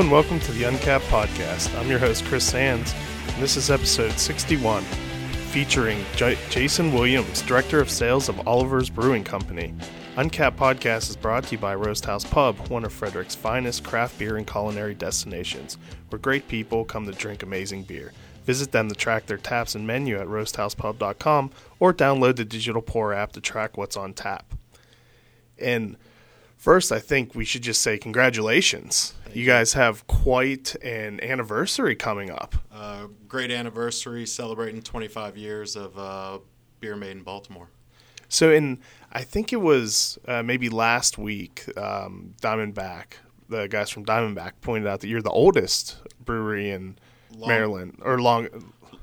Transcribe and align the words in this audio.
And 0.00 0.10
welcome 0.10 0.40
to 0.40 0.52
the 0.52 0.64
Uncapped 0.64 1.04
Podcast. 1.08 1.78
I'm 1.78 1.90
your 1.90 1.98
host, 1.98 2.24
Chris 2.24 2.42
Sands, 2.42 2.94
and 3.26 3.42
this 3.42 3.58
is 3.58 3.70
episode 3.70 4.12
61, 4.12 4.82
featuring 5.52 6.02
J- 6.16 6.38
Jason 6.48 6.94
Williams, 6.94 7.42
Director 7.42 7.80
of 7.80 7.90
Sales 7.90 8.30
of 8.30 8.48
Oliver's 8.48 8.88
Brewing 8.88 9.24
Company. 9.24 9.74
Uncapped 10.16 10.58
Podcast 10.58 11.10
is 11.10 11.16
brought 11.16 11.44
to 11.44 11.52
you 11.52 11.58
by 11.58 11.74
Roast 11.74 12.06
House 12.06 12.24
Pub, 12.24 12.56
one 12.70 12.86
of 12.86 12.94
Frederick's 12.94 13.34
finest 13.34 13.84
craft 13.84 14.18
beer 14.18 14.38
and 14.38 14.46
culinary 14.46 14.94
destinations, 14.94 15.76
where 16.08 16.18
great 16.18 16.48
people 16.48 16.86
come 16.86 17.04
to 17.04 17.12
drink 17.12 17.42
amazing 17.42 17.82
beer. 17.82 18.14
Visit 18.46 18.72
them 18.72 18.88
to 18.88 18.94
track 18.94 19.26
their 19.26 19.36
taps 19.36 19.74
and 19.74 19.86
menu 19.86 20.18
at 20.18 20.28
roasthousepub.com 20.28 21.50
or 21.78 21.92
download 21.92 22.36
the 22.36 22.46
digital 22.46 22.80
pour 22.80 23.12
app 23.12 23.32
to 23.32 23.40
track 23.42 23.76
what's 23.76 23.98
on 23.98 24.14
tap. 24.14 24.54
And 25.58 25.98
first, 26.60 26.92
I 26.92 26.98
think 27.00 27.34
we 27.34 27.44
should 27.44 27.62
just 27.62 27.80
say 27.80 27.98
congratulations. 27.98 29.14
You 29.32 29.46
guys 29.46 29.72
have 29.72 30.06
quite 30.06 30.74
an 30.84 31.20
anniversary 31.22 31.96
coming 31.96 32.30
up. 32.30 32.54
Uh, 32.72 33.06
great 33.26 33.50
anniversary, 33.50 34.26
celebrating 34.26 34.82
25 34.82 35.36
years 35.36 35.74
of 35.74 35.98
uh, 35.98 36.38
beer 36.80 36.96
made 36.96 37.12
in 37.12 37.22
Baltimore. 37.22 37.70
So, 38.28 38.52
in 38.52 38.78
I 39.12 39.22
think 39.22 39.52
it 39.52 39.60
was 39.60 40.18
uh, 40.28 40.42
maybe 40.42 40.68
last 40.68 41.18
week, 41.18 41.66
um, 41.76 42.34
Diamondback, 42.40 43.14
the 43.48 43.66
guys 43.66 43.90
from 43.90 44.04
Diamondback 44.04 44.52
pointed 44.60 44.86
out 44.86 45.00
that 45.00 45.08
you're 45.08 45.22
the 45.22 45.30
oldest 45.30 45.96
brewery 46.24 46.70
in 46.70 46.96
Long- 47.34 47.48
Maryland 47.48 47.98
or 48.02 48.20
long. 48.20 48.48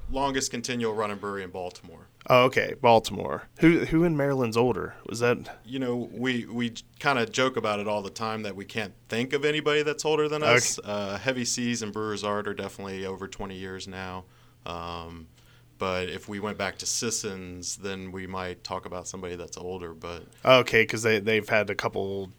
Longest 0.09 0.51
continual 0.51 0.93
running 0.93 1.17
brewery 1.17 1.43
in 1.43 1.49
Baltimore. 1.49 2.07
Oh, 2.29 2.43
okay, 2.45 2.75
Baltimore. 2.81 3.43
Who 3.59 3.85
who 3.85 4.03
in 4.03 4.15
Maryland's 4.17 4.57
older? 4.57 4.95
Was 5.07 5.19
that 5.19 5.59
You 5.65 5.79
know, 5.79 6.09
we, 6.11 6.45
we 6.45 6.73
kind 6.99 7.19
of 7.19 7.31
joke 7.31 7.57
about 7.57 7.79
it 7.79 7.87
all 7.87 8.01
the 8.01 8.09
time 8.09 8.43
that 8.43 8.55
we 8.55 8.65
can't 8.65 8.93
think 9.09 9.33
of 9.33 9.45
anybody 9.45 9.83
that's 9.83 10.05
older 10.05 10.27
than 10.27 10.43
us. 10.43 10.79
Uh, 10.83 11.17
Heavy 11.17 11.45
Seas 11.45 11.81
and 11.81 11.93
Brewers 11.93 12.23
Art 12.23 12.47
are 12.47 12.53
definitely 12.53 13.05
over 13.05 13.27
20 13.27 13.55
years 13.55 13.87
now. 13.87 14.25
Um, 14.65 15.27
but 15.77 16.09
if 16.09 16.27
we 16.27 16.39
went 16.39 16.57
back 16.57 16.77
to 16.79 16.85
Sissons, 16.85 17.77
then 17.77 18.11
we 18.11 18.27
might 18.27 18.63
talk 18.63 18.85
about 18.85 19.07
somebody 19.07 19.35
that's 19.35 19.57
older. 19.57 19.93
But 19.93 20.23
okay? 20.43 20.83
Because 20.83 21.03
they 21.03 21.19
they've 21.19 21.47
had 21.47 21.69
a 21.69 21.75
couple 21.75 22.31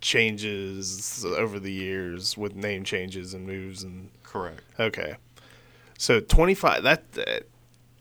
changes 0.00 1.24
over 1.24 1.58
the 1.58 1.72
years 1.72 2.36
with 2.36 2.54
name 2.54 2.84
changes 2.84 3.34
and 3.34 3.46
moves 3.46 3.82
and 3.82 4.10
correct. 4.22 4.62
okay. 4.78 5.16
So 5.98 6.20
25 6.20 6.82
that, 6.82 7.04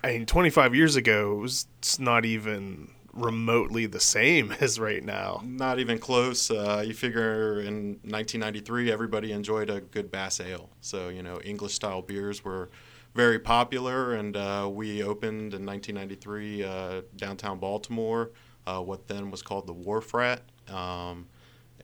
I 0.03 0.11
mean 0.11 0.25
25 0.25 0.75
years 0.75 0.95
ago 0.95 1.33
it 1.33 1.41
was 1.41 1.67
it's 1.79 1.99
not 1.99 2.25
even 2.25 2.89
remotely 3.15 3.85
the 3.85 3.99
same 3.99 4.51
as 4.59 4.79
right 4.79 5.03
now. 5.03 5.41
Not 5.43 5.79
even 5.79 5.97
close. 5.97 6.51
Uh, 6.51 6.83
you 6.85 6.93
figure 6.93 7.61
in 7.61 7.99
1993, 8.03 8.91
everybody 8.91 9.31
enjoyed 9.31 9.69
a 9.69 9.81
good 9.81 10.11
Bass 10.11 10.39
Ale. 10.39 10.69
So, 10.81 11.09
you 11.09 11.23
know, 11.23 11.39
English 11.41 11.73
style 11.73 12.01
beers 12.01 12.43
were 12.43 12.69
very 13.15 13.39
popular, 13.39 14.13
and 14.13 14.35
uh, 14.35 14.69
we 14.71 15.01
opened 15.01 15.53
in 15.53 15.65
1993 15.65 16.63
uh, 16.63 17.01
downtown 17.15 17.59
Baltimore, 17.59 18.31
uh, 18.67 18.81
what 18.81 19.07
then 19.07 19.31
was 19.31 19.41
called 19.41 19.67
the 19.67 19.73
Wharf 19.73 20.13
Rat, 20.13 20.41
um, 20.67 21.27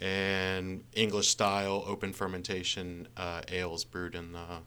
and 0.01 0.83
English 0.93 1.29
style 1.29 1.85
open 1.87 2.11
fermentation 2.11 3.07
uh, 3.15 3.41
ales 3.47 3.85
brewed 3.85 4.13
in 4.13 4.33
the 4.33 4.59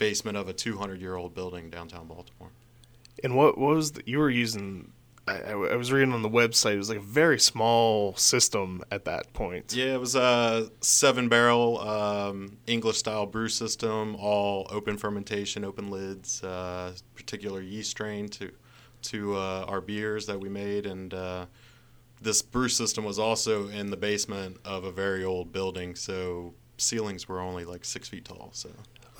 basement 0.00 0.36
of 0.36 0.48
a 0.48 0.52
200 0.52 1.00
year 1.00 1.14
old 1.14 1.32
building 1.32 1.70
downtown 1.70 2.08
Baltimore. 2.08 2.50
And 3.22 3.36
what, 3.36 3.56
what 3.56 3.76
was 3.76 3.92
the, 3.92 4.02
you 4.06 4.18
were 4.18 4.30
using? 4.30 4.92
I, 5.28 5.52
I 5.52 5.76
was 5.76 5.92
reading 5.92 6.12
on 6.12 6.22
the 6.22 6.28
website. 6.28 6.74
It 6.74 6.78
was 6.78 6.88
like 6.88 6.98
a 6.98 7.02
very 7.02 7.38
small 7.38 8.16
system 8.16 8.82
at 8.90 9.04
that 9.04 9.32
point. 9.32 9.72
Yeah, 9.72 9.94
it 9.94 10.00
was 10.00 10.16
a 10.16 10.70
seven 10.80 11.28
barrel 11.28 11.78
um, 11.78 12.56
English 12.66 12.96
style 12.96 13.26
brew 13.26 13.48
system, 13.48 14.16
all 14.16 14.66
open 14.70 14.96
fermentation, 14.96 15.64
open 15.64 15.90
lids, 15.90 16.42
uh, 16.42 16.94
particular 17.14 17.60
yeast 17.60 17.92
strain 17.92 18.28
to 18.30 18.50
to 19.02 19.34
uh, 19.36 19.64
our 19.68 19.80
beers 19.80 20.26
that 20.26 20.40
we 20.40 20.48
made, 20.48 20.84
and 20.84 21.14
uh, 21.14 21.46
this 22.20 22.42
brew 22.42 22.68
system 22.68 23.04
was 23.04 23.18
also 23.18 23.68
in 23.68 23.90
the 23.90 23.96
basement 23.96 24.58
of 24.64 24.84
a 24.84 24.92
very 24.92 25.24
old 25.24 25.52
building, 25.52 25.94
so 25.94 26.52
ceilings 26.76 27.26
were 27.28 27.40
only 27.40 27.64
like 27.64 27.84
six 27.84 28.08
feet 28.08 28.26
tall. 28.26 28.50
So 28.52 28.70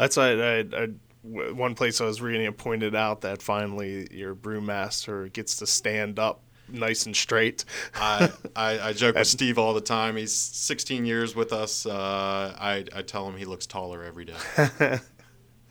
That's 0.00 0.16
I, 0.16 0.30
I, 0.30 0.58
I 0.60 0.88
one 1.22 1.74
place 1.74 2.00
I 2.00 2.06
was 2.06 2.22
reading 2.22 2.46
it 2.46 2.56
pointed 2.56 2.94
out 2.94 3.20
that 3.20 3.42
finally 3.42 4.08
your 4.10 4.34
brewmaster 4.34 5.30
gets 5.30 5.56
to 5.56 5.66
stand 5.66 6.18
up 6.18 6.40
nice 6.68 7.04
and 7.04 7.14
straight. 7.14 7.66
I, 7.94 8.30
I, 8.56 8.80
I 8.80 8.92
joke 8.94 9.16
with 9.16 9.26
Steve 9.26 9.58
all 9.58 9.74
the 9.74 9.82
time. 9.82 10.16
He's 10.16 10.32
16 10.32 11.04
years 11.04 11.36
with 11.36 11.52
us. 11.52 11.84
Uh, 11.84 12.56
I, 12.58 12.86
I 12.94 13.02
tell 13.02 13.28
him 13.28 13.36
he 13.36 13.44
looks 13.44 13.66
taller 13.66 14.02
every 14.02 14.24
day. 14.24 14.98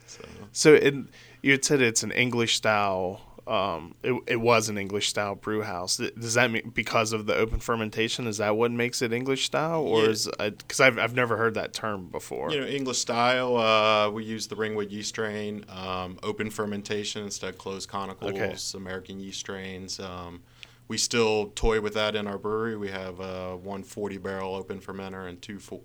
So. 0.10 0.24
So 0.54 0.74
it, 0.74 0.96
you 1.44 1.52
had 1.52 1.64
said 1.64 1.82
it's 1.82 2.02
an 2.02 2.12
English 2.12 2.56
style. 2.56 3.22
Um, 3.50 3.96
it, 4.04 4.14
it 4.28 4.36
was 4.36 4.70
an 4.70 4.78
English 4.78 5.10
style 5.10 5.34
brew 5.34 5.64
house. 5.64 5.98
Does 5.98 6.36
that 6.36 6.52
mean 6.52 6.72
because 6.76 7.14
of 7.14 7.26
the 7.26 7.36
open 7.36 7.60
fermentation? 7.60 8.28
Is 8.28 8.38
that 8.38 8.56
what 8.56 8.72
makes 8.72 9.02
it 9.02 9.12
English 9.12 9.46
style, 9.46 9.82
or 9.82 10.04
Yeah. 10.04 10.10
is 10.10 10.30
because 10.40 10.80
I've 10.80 11.00
I've 11.00 11.16
never 11.16 11.36
heard 11.36 11.56
that 11.56 11.74
term 11.74 12.08
before? 12.10 12.52
You 12.52 12.62
know, 12.62 12.68
English 12.68 13.00
style. 13.00 13.58
Uh, 13.58 14.12
we 14.12 14.24
use 14.24 14.46
the 14.48 14.56
Ringwood 14.56 14.92
yeast 14.92 15.10
strain, 15.10 15.66
um, 15.70 16.20
open 16.22 16.52
fermentation 16.52 17.24
instead 17.24 17.50
of 17.56 17.58
closed 17.58 17.90
conicals, 17.90 18.30
Okay. 18.76 18.78
American 18.78 19.20
yeast 19.20 19.40
strains. 19.40 20.00
Um, 20.00 20.44
we 20.88 20.98
still 20.98 21.48
toy 21.56 21.82
with 21.82 21.96
that 21.96 22.16
in 22.16 22.28
our 22.28 22.38
brewery. 22.38 22.78
We 22.78 22.90
have 22.90 23.20
uh, 23.20 23.56
one 23.56 23.82
40 23.84 24.18
barrel 24.18 24.54
open 24.56 24.80
fermenter 24.80 25.28
and 25.28 25.42
two 25.42 25.58
fo- 25.60 25.82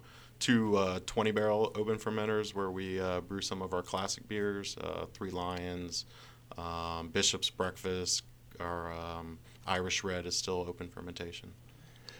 uh, 0.76 1.00
20 1.06 1.30
barrel 1.30 1.72
open 1.74 1.96
fermenters 1.96 2.54
where 2.54 2.70
we 2.70 3.00
uh, 3.00 3.20
brew 3.22 3.40
some 3.40 3.62
of 3.62 3.72
our 3.72 3.80
classic 3.82 4.28
beers, 4.28 4.76
uh, 4.78 5.06
Three 5.14 5.30
Lions, 5.30 6.04
um, 6.56 7.08
Bishop's 7.08 7.50
Breakfast, 7.50 8.22
our 8.60 8.92
um, 8.92 9.38
Irish 9.66 10.04
Red 10.04 10.26
is 10.26 10.36
still 10.36 10.64
open 10.68 10.88
fermentation. 10.88 11.52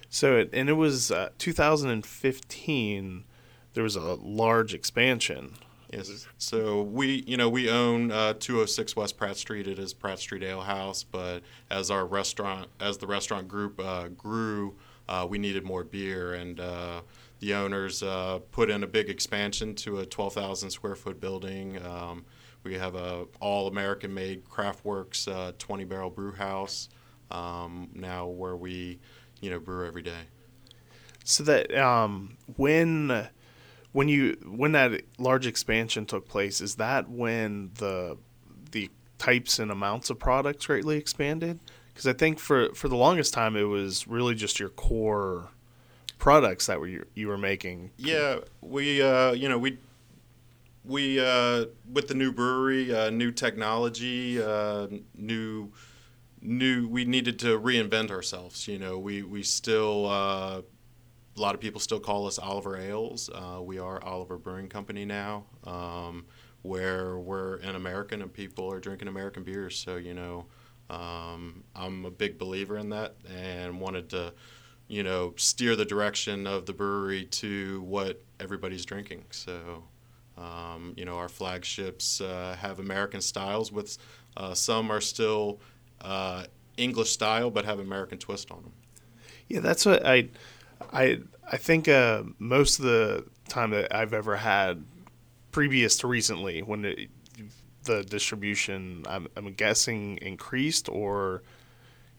So 0.09 0.37
it, 0.37 0.51
and 0.53 0.69
it 0.69 0.75
was 0.75 1.11
uh, 1.11 1.31
2015. 1.39 3.25
There 3.75 3.83
was 3.83 3.97
a 3.97 4.15
large 4.15 4.75
expansion. 4.75 5.55
Yes. 5.93 6.27
So 6.39 6.83
we, 6.83 7.25
you 7.27 7.37
know, 7.37 7.49
we 7.49 7.71
own 7.71 8.11
uh, 8.11 8.35
206 8.35 8.97
West 8.97 9.17
Pratt 9.17 9.37
Street. 9.37 9.69
It 9.69 9.79
is 9.79 9.95
Pratt 9.95 10.19
Street 10.19 10.43
Ale 10.43 10.63
House, 10.63 11.05
but 11.05 11.43
as 11.71 11.91
our 11.91 12.05
restaurant, 12.05 12.69
as 12.81 12.99
the 12.99 13.07
restaurant 13.07 13.49
group 13.49 13.81
uh, 13.81 14.09
grew, 14.09 14.75
uh, 15.09 15.27
we 15.29 15.39
needed 15.39 15.65
more 15.65 15.85
beer, 15.85 16.35
and 16.35 16.59
uh, 16.59 17.03
the 17.41 17.55
owners 17.55 18.03
uh, 18.03 18.41
put 18.51 18.71
in 18.71 18.83
a 18.83 18.87
big 18.87 19.09
expansion 19.09 19.75
to 19.77 19.99
a 19.99 20.07
12,000 20.07 20.71
square 20.71 20.95
foot 20.95 21.21
building. 21.21 21.85
Um, 21.85 22.25
we 22.65 22.75
have 22.75 22.95
a 22.95 23.27
all 23.41 23.69
American 23.69 24.13
made 24.13 24.45
Craftworks 24.49 25.29
uh, 25.29 25.53
20 25.59 25.85
barrel 25.85 26.11
brew 26.11 26.33
house 26.33 26.89
um, 27.31 27.91
now, 27.95 28.27
where 28.27 28.57
we, 28.57 28.99
you 29.41 29.51
know, 29.51 29.61
brew 29.61 29.87
every 29.87 30.03
day. 30.03 30.23
So 31.25 31.45
that 31.45 31.75
um, 31.77 32.37
when 32.57 33.29
when 33.93 34.09
you 34.09 34.37
when 34.45 34.73
that 34.73 35.03
large 35.19 35.47
expansion 35.47 36.07
took 36.07 36.29
place, 36.29 36.61
is 36.61 36.77
that 36.77 37.09
when 37.09 37.71
the 37.77 38.17
the 38.73 38.91
types 39.19 39.59
and 39.59 39.71
amounts 39.71 40.11
of 40.11 40.19
products 40.19 40.67
greatly 40.67 40.99
expanded? 40.99 41.61
Because 41.89 42.07
I 42.07 42.13
think 42.13 42.39
for 42.39 42.75
for 42.75 42.89
the 42.89 42.97
longest 42.97 43.33
time 43.33 43.57
it 43.57 43.65
was 43.65 44.09
really 44.09 44.35
just 44.35 44.59
your 44.59 44.69
core 44.71 45.51
products 46.19 46.67
that 46.67 46.81
were 46.81 46.89
you, 46.89 47.07
you 47.15 47.29
were 47.29 47.39
making. 47.39 47.91
Yeah, 47.97 48.39
we 48.61 49.01
uh, 49.01 49.33
you 49.33 49.49
know 49.49 49.59
we 49.59 49.79
we 50.85 51.19
uh, 51.19 51.67
with 51.91 52.09
the 52.09 52.15
new 52.15 52.33
brewery, 52.33 52.95
uh, 52.95 53.11
new 53.11 53.31
technology, 53.31 54.41
uh, 54.41 54.89
new 55.15 55.73
new 56.41 56.89
we 56.89 57.05
needed 57.05 57.39
to 57.41 57.59
reinvent 57.59 58.11
ourselves. 58.11 58.69
You 58.69 58.79
know, 58.79 58.99
we 58.99 59.23
we 59.23 59.43
still 59.43 60.07
uh, 60.07 60.63
a 61.37 61.41
lot 61.41 61.55
of 61.55 61.61
people 61.61 61.81
still 61.81 62.01
call 62.01 62.27
us 62.27 62.39
Oliver 62.39 62.77
Ales. 62.77 63.31
Uh, 63.33 63.61
we 63.63 63.79
are 63.79 64.03
Oliver 64.03 64.37
Brewing 64.37 64.69
Company 64.69 65.05
now, 65.05 65.45
um, 65.65 66.27
where 66.63 67.19
we're 67.19 67.57
an 67.57 67.77
American 67.77 68.23
and 68.23 68.33
people 68.33 68.71
are 68.71 68.81
drinking 68.81 69.09
American 69.09 69.43
beers. 69.43 69.77
So 69.77 69.97
you 69.97 70.15
know, 70.15 70.47
um, 70.91 71.65
I'm 71.75 72.05
a 72.05 72.11
big 72.11 72.39
believer 72.39 72.77
in 72.79 72.91
that 72.91 73.17
and 73.29 73.81
wanted 73.81 74.11
to 74.11 74.35
you 74.87 75.03
know, 75.03 75.33
steer 75.37 75.77
the 75.77 75.85
direction 75.85 76.47
of 76.47 76.67
the 76.67 76.73
brewery 76.73 77.25
to 77.25 77.81
what 77.83 78.23
everybody's 78.39 78.85
drinking. 78.85 79.25
So, 79.31 79.85
um, 80.37 80.95
you 80.97 81.05
know, 81.05 81.17
our 81.17 81.29
flagships 81.29 82.21
uh, 82.21 82.57
have 82.59 82.79
American 82.79 83.21
styles, 83.21 83.71
with 83.71 83.99
uh, 84.37 84.55
some 84.55 84.91
are 84.91 85.01
still 85.01 85.61
uh, 86.01 86.45
English 86.77 87.11
style 87.11 87.51
but 87.51 87.65
have 87.65 87.79
American 87.79 88.19
twist 88.19 88.51
on 88.51 88.63
them. 88.63 88.73
Yeah, 89.49 89.61
that's 89.61 89.87
what 89.87 90.05
I 90.05 90.29
I 90.93 91.21
I 91.51 91.57
think 91.57 91.89
uh, 91.89 92.25
most 92.39 92.79
of 92.79 92.85
the 92.85 93.25
time 93.49 93.71
that 93.71 93.95
I've 93.95 94.13
ever 94.13 94.37
had 94.37 94.85
previous 95.53 95.97
to 95.99 96.07
recently 96.09 96.63
when 96.63 96.85
it, 96.85 97.11
the 97.85 98.03
distribution 98.03 99.05
I'm, 99.07 99.29
I'm 99.37 99.53
guessing 99.53 100.19
increased 100.23 100.89
or 100.89 101.43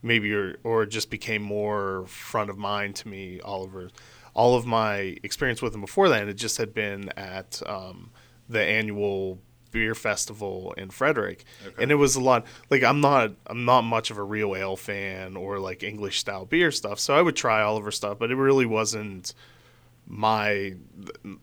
maybe 0.02 0.32
or 0.34 0.58
or 0.64 0.86
just 0.86 1.10
became 1.10 1.42
more 1.42 2.06
front 2.08 2.50
of 2.50 2.58
mind 2.58 2.96
to 2.98 3.08
me 3.08 3.42
Oliver 3.42 3.90
all 4.36 4.56
of 4.56 4.66
my 4.68 5.18
experience 5.24 5.62
with 5.64 5.72
them 5.72 5.82
before 5.82 6.08
that, 6.10 6.28
it 6.28 6.36
just 6.36 6.58
had 6.58 6.74
been 6.74 7.10
at 7.18 7.62
um, 7.66 8.12
the 8.48 8.62
annual 8.62 9.40
beer 9.72 9.96
festival 9.96 10.74
in 10.78 10.90
Frederick, 10.90 11.44
Okay. 11.68 11.82
and 11.84 11.92
it 11.92 11.96
was 11.96 12.16
a 12.16 12.22
lot. 12.22 12.46
Like 12.70 12.84
I'm 12.84 13.02
not 13.02 13.32
I'm 13.48 13.66
not 13.66 13.82
much 13.82 14.12
of 14.12 14.18
a 14.18 14.24
real 14.24 14.56
ale 14.56 14.76
fan 14.78 15.36
or 15.36 15.58
like 15.60 15.82
English 15.84 16.20
style 16.20 16.46
beer 16.46 16.72
stuff, 16.72 17.00
so 17.00 17.16
I 17.16 17.22
would 17.22 17.36
try 17.36 17.62
Oliver 17.62 17.92
stuff, 17.92 18.20
but 18.20 18.30
it 18.32 18.36
really 18.36 18.66
wasn't 18.66 19.34
my 20.08 20.76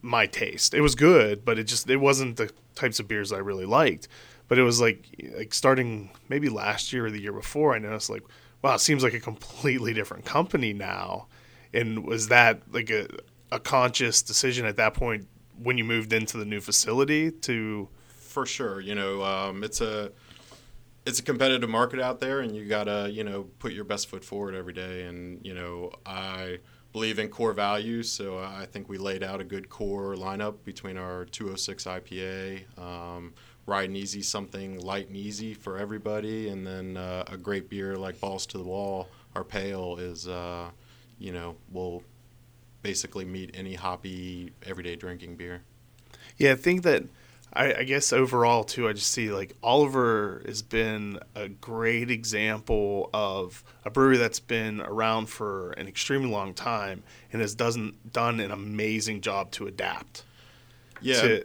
my 0.01 0.27
taste. 0.27 0.75
It 0.75 0.81
was 0.81 0.95
good, 0.95 1.45
but 1.45 1.59
it 1.59 1.65
just 1.65 1.89
it 1.91 1.97
wasn't 1.97 2.37
the 2.37 2.51
types 2.75 3.01
of 3.01 3.09
beers 3.09 3.33
I 3.33 3.39
really 3.39 3.67
liked. 3.67 4.09
But 4.49 4.59
it 4.59 4.63
was 4.63 4.81
like 4.81 5.05
like 5.37 5.53
starting 5.55 6.11
maybe 6.29 6.49
last 6.49 6.93
year 6.93 7.07
or 7.07 7.11
the 7.11 7.21
year 7.21 7.33
before, 7.33 7.75
I 7.75 7.79
noticed 7.79 8.11
like 8.11 8.23
wow, 8.63 8.75
it 8.75 8.81
seems 8.81 9.03
like 9.03 9.15
a 9.15 9.21
completely 9.21 9.93
different 9.93 10.25
company 10.25 10.73
now. 10.73 11.27
And 11.75 12.05
was 12.05 12.29
that 12.29 12.63
like 12.71 12.91
a 12.91 13.09
a 13.51 13.61
conscious 13.61 14.23
decision 14.23 14.65
at 14.65 14.77
that 14.77 14.95
point 14.95 15.29
when 15.63 15.77
you 15.77 15.85
moved 15.85 16.13
into 16.13 16.39
the 16.39 16.45
new 16.45 16.61
facility 16.61 17.31
to 17.31 17.89
for 18.07 18.47
sure. 18.47 18.81
You 18.81 18.95
know, 18.95 19.23
um, 19.23 19.63
it's 19.63 19.81
a 19.81 20.11
it's 21.05 21.19
a 21.19 21.23
competitive 21.23 21.69
market 21.69 22.01
out 22.01 22.21
there, 22.21 22.41
and 22.41 22.57
you 22.57 22.67
gotta 22.67 23.11
you 23.11 23.25
know 23.25 23.45
put 23.59 23.73
your 23.73 23.85
best 23.85 24.09
foot 24.09 24.25
forward 24.25 24.55
every 24.55 24.73
day. 24.73 25.05
And 25.05 25.45
you 25.45 25.55
know, 25.55 25.93
I 26.07 26.59
believe 26.93 27.19
in 27.19 27.29
core 27.29 27.53
values, 27.53 28.11
so 28.11 28.39
I 28.39 28.67
think 28.67 28.89
we 28.89 28.99
laid 28.99 29.23
out 29.23 29.41
a 29.41 29.45
good 29.45 29.69
core 29.69 30.15
lineup 30.15 30.57
between 30.65 30.97
our 30.99 31.25
206 31.27 31.85
IPA. 31.85 32.79
Um, 32.79 33.35
and 33.69 33.97
easy, 33.97 34.23
something 34.23 34.81
light 34.81 35.07
and 35.07 35.17
easy 35.17 35.55
for 35.55 35.79
everybody, 35.79 36.49
and 36.49 36.67
then 36.67 36.97
uh, 36.97 37.25
a 37.29 37.37
great 37.37 37.71
beer 37.71 37.97
like 37.97 38.21
Balls 38.21 38.45
to 38.47 38.59
the 38.59 38.65
Wall. 38.65 39.09
Our 39.35 39.45
pale 39.45 39.97
is, 39.99 40.29
uh, 40.29 40.71
you 41.23 41.33
know, 41.33 41.57
will 41.71 42.03
basically 42.83 43.25
meet 43.25 43.51
any 43.55 43.75
hoppy 43.75 44.53
everyday 44.67 44.97
drinking 44.97 45.37
beer. 45.37 45.63
Yeah, 46.37 46.53
I 46.53 46.57
think 46.57 46.83
that 46.83 47.05
I, 47.53 47.75
I 47.75 47.85
guess 47.85 48.13
overall 48.13 48.65
too, 48.65 48.89
I 48.89 48.93
just 48.93 49.11
see 49.11 49.31
like 49.31 49.55
Oliver 49.63 50.43
has 50.47 50.63
been 50.63 51.21
a 51.35 51.49
great 51.49 52.11
example 52.11 53.09
of 53.15 53.63
a 53.85 53.91
brewery 53.91 54.17
that's 54.17 54.41
been 54.41 54.81
around 54.81 55.27
for 55.27 55.73
an 55.73 55.87
extremely 55.87 56.31
long 56.31 56.55
time 56.55 57.05
and 57.33 57.41
has 57.41 57.55
doesn't 57.55 58.13
done 58.13 58.41
an 58.41 58.51
amazing 58.51 59.21
job 59.21 59.51
to 59.53 59.67
adapt 59.67 60.25
Yeah, 61.01 61.21
to 61.21 61.45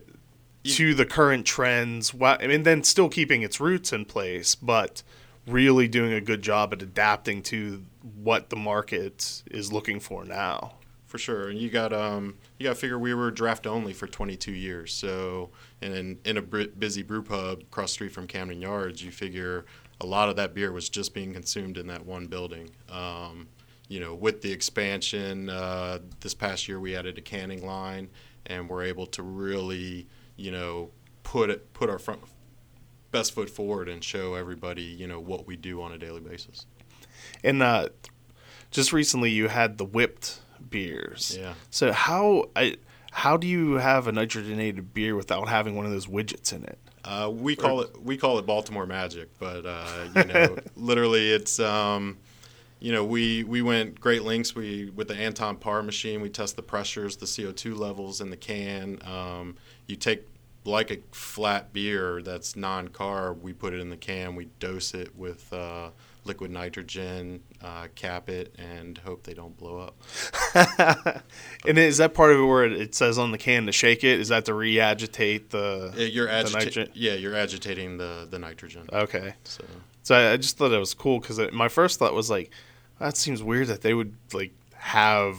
to 0.64 0.94
the 0.96 1.06
current 1.06 1.46
trends. 1.46 2.14
While, 2.14 2.38
I 2.42 2.48
mean, 2.48 2.64
then 2.64 2.84
still 2.84 3.10
keeping 3.10 3.42
its 3.44 3.60
roots 3.60 3.94
in 3.94 4.06
place, 4.06 4.56
but 4.56 5.04
really 5.48 5.88
doing 5.88 6.14
a 6.14 6.22
good 6.22 6.42
job 6.42 6.74
at 6.74 6.82
adapting 6.82 7.42
to 7.42 7.84
what 8.22 8.50
the 8.50 8.56
market 8.56 9.44
is 9.50 9.72
looking 9.72 10.00
for 10.00 10.26
now. 10.26 10.74
for 11.06 11.18
sure. 11.18 11.50
And 11.50 11.58
you 11.58 11.70
got 11.70 11.94
um 11.94 12.36
you 12.60 12.66
got 12.66 12.74
to 12.74 12.80
figure 12.80 13.00
we 13.00 13.14
were 13.14 13.32
draft 13.32 13.66
only 13.66 13.94
for 13.94 14.08
22 14.08 14.52
years. 14.52 14.92
So 14.92 15.50
and 15.82 15.94
in, 15.94 16.20
in 16.26 16.38
a 16.38 16.42
busy 16.42 17.02
brew 17.02 17.24
pub 17.24 17.62
across 17.62 17.94
street 17.94 18.12
from 18.12 18.28
Camden 18.28 18.62
Yards, 18.62 19.04
you 19.04 19.12
figure 19.12 19.66
a 20.02 20.06
lot 20.06 20.30
of 20.30 20.36
that 20.36 20.54
beer 20.54 20.72
was 20.72 20.90
just 20.90 21.14
being 21.14 21.34
consumed 21.34 21.78
in 21.78 21.88
that 21.88 22.06
one 22.06 22.28
building. 22.28 22.70
Um, 22.92 23.48
you 23.88 24.00
know, 24.00 24.14
with 24.14 24.42
the 24.42 24.52
expansion 24.52 25.50
uh, 25.50 26.00
this 26.20 26.34
past 26.34 26.68
year, 26.68 26.80
we 26.80 26.96
added 26.96 27.18
a 27.18 27.22
canning 27.22 27.66
line, 27.66 28.10
and 28.46 28.70
we're 28.70 28.84
able 28.84 29.06
to 29.08 29.24
really, 29.24 30.08
you 30.36 30.52
know, 30.52 30.92
put 31.24 31.50
it 31.50 31.74
put 31.74 31.90
our 31.90 32.00
front 32.00 32.22
best 33.18 33.34
foot 33.34 33.50
forward 33.50 33.90
and 33.90 34.04
show 34.04 34.36
everybody, 34.36 34.84
you 34.84 35.08
know, 35.08 35.20
what 35.20 35.48
we 35.48 35.56
do 35.56 35.82
on 35.82 35.92
a 35.92 35.98
daily 35.98 36.22
basis. 36.22 36.66
And 37.44 37.62
uh, 37.64 37.90
just 38.72 38.94
recently, 38.94 39.32
you 39.32 39.48
had 39.48 39.78
the 39.78 39.86
whipped 39.86 40.40
beers. 40.70 41.38
Yeah. 41.40 41.54
So 41.70 41.92
how 41.92 42.50
I 42.56 42.78
how 43.12 43.38
do 43.38 43.48
you 43.48 43.74
have 43.74 44.08
a 44.08 44.12
nitrogenated 44.12 44.94
beer 44.94 45.16
without 45.16 45.50
having 45.50 45.76
one 45.76 45.86
of 45.86 45.92
those 45.92 46.08
widgets 46.08 46.54
in 46.54 46.64
it? 46.64 46.78
Uh, 47.04 47.32
we 47.34 47.56
call 47.56 47.82
it 47.82 48.02
we 48.02 48.18
call 48.18 48.38
it 48.38 48.46
Baltimore 48.46 48.86
Magic, 48.86 49.30
but 49.40 49.66
uh, 49.66 50.08
you 50.16 50.24
know, 50.26 50.58
literally, 50.76 51.32
it's 51.32 51.60
um, 51.60 52.18
you 52.80 52.92
know, 52.92 53.04
we 53.04 53.44
we 53.44 53.62
went 53.62 54.00
great 54.00 54.24
lengths. 54.24 54.54
We 54.54 54.92
with 54.94 55.08
the 55.08 55.16
Anton 55.16 55.56
Paar 55.56 55.82
machine, 55.82 56.22
we 56.22 56.30
test 56.30 56.56
the 56.56 56.64
pressures, 56.64 57.18
the 57.18 57.26
CO 57.26 57.52
two 57.52 57.76
levels 57.76 58.22
in 58.22 58.30
the 58.30 58.38
can. 58.38 59.00
Um, 59.04 59.56
you 59.88 59.96
take 59.96 60.28
like 60.68 60.92
a 60.92 60.98
flat 61.12 61.74
beer 61.74 62.22
that's 62.22 62.56
non 62.56 62.90
carb, 62.90 63.42
we 63.42 63.54
put 63.54 63.74
it 63.74 63.80
in 63.80 63.90
the 63.90 63.98
can, 63.98 64.36
we 64.36 64.46
dose 64.60 64.94
it 64.94 65.16
with 65.16 65.52
uh, 65.54 65.90
liquid 66.26 66.52
nitrogen, 66.52 67.42
uh, 67.64 67.88
cap 67.96 68.30
it, 68.30 68.54
and 68.60 68.98
hope 69.00 69.24
they 69.24 69.34
don't 69.34 69.58
blow 69.58 69.80
up. 69.80 69.96
and 71.68 71.78
is 71.78 71.98
that 71.98 72.14
part 72.14 72.32
of 72.32 72.40
it 72.40 72.44
where 72.44 72.66
it, 72.66 72.94
says 72.94 73.18
on 73.18 73.32
the 73.32 73.38
can 73.38 73.66
to 73.66 73.72
shake 73.72 74.04
it? 74.04 74.20
Is 74.20 74.28
that 74.28 74.46
to 74.46 74.54
re-agitate 74.54 75.50
the? 75.50 75.94
Uh, 75.96 76.00
You're 76.02 76.28
the 76.28 76.32
agita- 76.50 76.66
nitro- 76.66 76.88
yeah, 76.94 77.14
you're 77.14 77.36
agitating 77.36 77.98
the 77.98 78.28
the 78.30 78.38
nitrogen. 78.38 78.88
Okay. 78.92 79.34
So 79.46 79.64
So 80.04 80.16
I, 80.16 80.34
I 80.34 80.38
just 80.38 80.58
thought 80.58 80.72
it 80.72 80.80
was 80.80 80.94
cool 80.94 81.20
because 81.20 81.40
my 81.54 81.70
first 81.70 81.98
thought 81.98 82.14
was 82.14 82.30
like, 82.30 82.52
that 83.00 83.16
seems 83.18 83.42
weird 83.42 83.68
that 83.68 83.82
they 83.82 83.94
would 83.94 84.16
like 84.34 84.52
have 84.74 85.38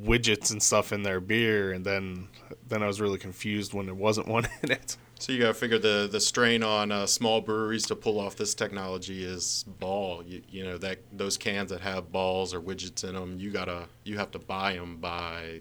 widgets 0.00 0.50
and 0.50 0.62
stuff 0.62 0.92
in 0.92 1.02
their 1.02 1.20
beer, 1.20 1.72
and 1.72 1.84
then 1.84 2.28
then 2.68 2.82
I 2.82 2.86
was 2.86 3.00
really 3.00 3.18
confused 3.18 3.72
when 3.74 3.86
there 3.86 3.94
wasn't 3.94 4.28
one 4.28 4.46
in 4.62 4.70
it. 4.72 4.96
So 5.18 5.32
you 5.32 5.38
got 5.38 5.48
to 5.48 5.54
figure 5.54 5.78
the 5.78 6.08
the 6.10 6.20
strain 6.20 6.62
on 6.62 6.90
uh, 6.90 7.06
small 7.06 7.40
breweries 7.40 7.86
to 7.86 7.96
pull 7.96 8.18
off 8.18 8.36
this 8.36 8.54
technology 8.54 9.24
is 9.24 9.64
ball. 9.78 10.22
You, 10.24 10.42
you 10.50 10.64
know 10.64 10.76
that 10.78 10.98
those 11.12 11.36
cans 11.38 11.70
that 11.70 11.80
have 11.82 12.10
balls 12.10 12.52
or 12.52 12.60
widgets 12.60 13.04
in 13.08 13.14
them, 13.14 13.38
you 13.38 13.50
gotta 13.50 13.86
you 14.04 14.18
have 14.18 14.30
to 14.32 14.38
buy 14.38 14.74
them 14.74 14.96
by 14.98 15.60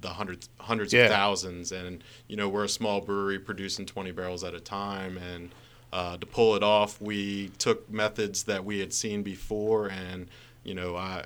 the 0.00 0.08
hundreds 0.08 0.48
hundreds 0.58 0.92
Yeah. 0.92 1.04
of 1.04 1.10
thousands. 1.10 1.72
And 1.72 2.02
you 2.26 2.36
know 2.36 2.48
we're 2.48 2.64
a 2.64 2.68
small 2.68 3.00
brewery 3.00 3.38
producing 3.38 3.86
20 3.86 4.10
barrels 4.10 4.42
at 4.44 4.54
a 4.54 4.60
time, 4.60 5.16
and 5.16 5.50
uh, 5.92 6.16
to 6.18 6.26
pull 6.26 6.54
it 6.56 6.62
off, 6.62 7.00
we 7.00 7.48
took 7.58 7.88
methods 7.90 8.42
that 8.44 8.64
we 8.64 8.80
had 8.80 8.92
seen 8.92 9.22
before, 9.22 9.86
and 9.88 10.26
you 10.64 10.74
know 10.74 10.96
I. 10.96 11.24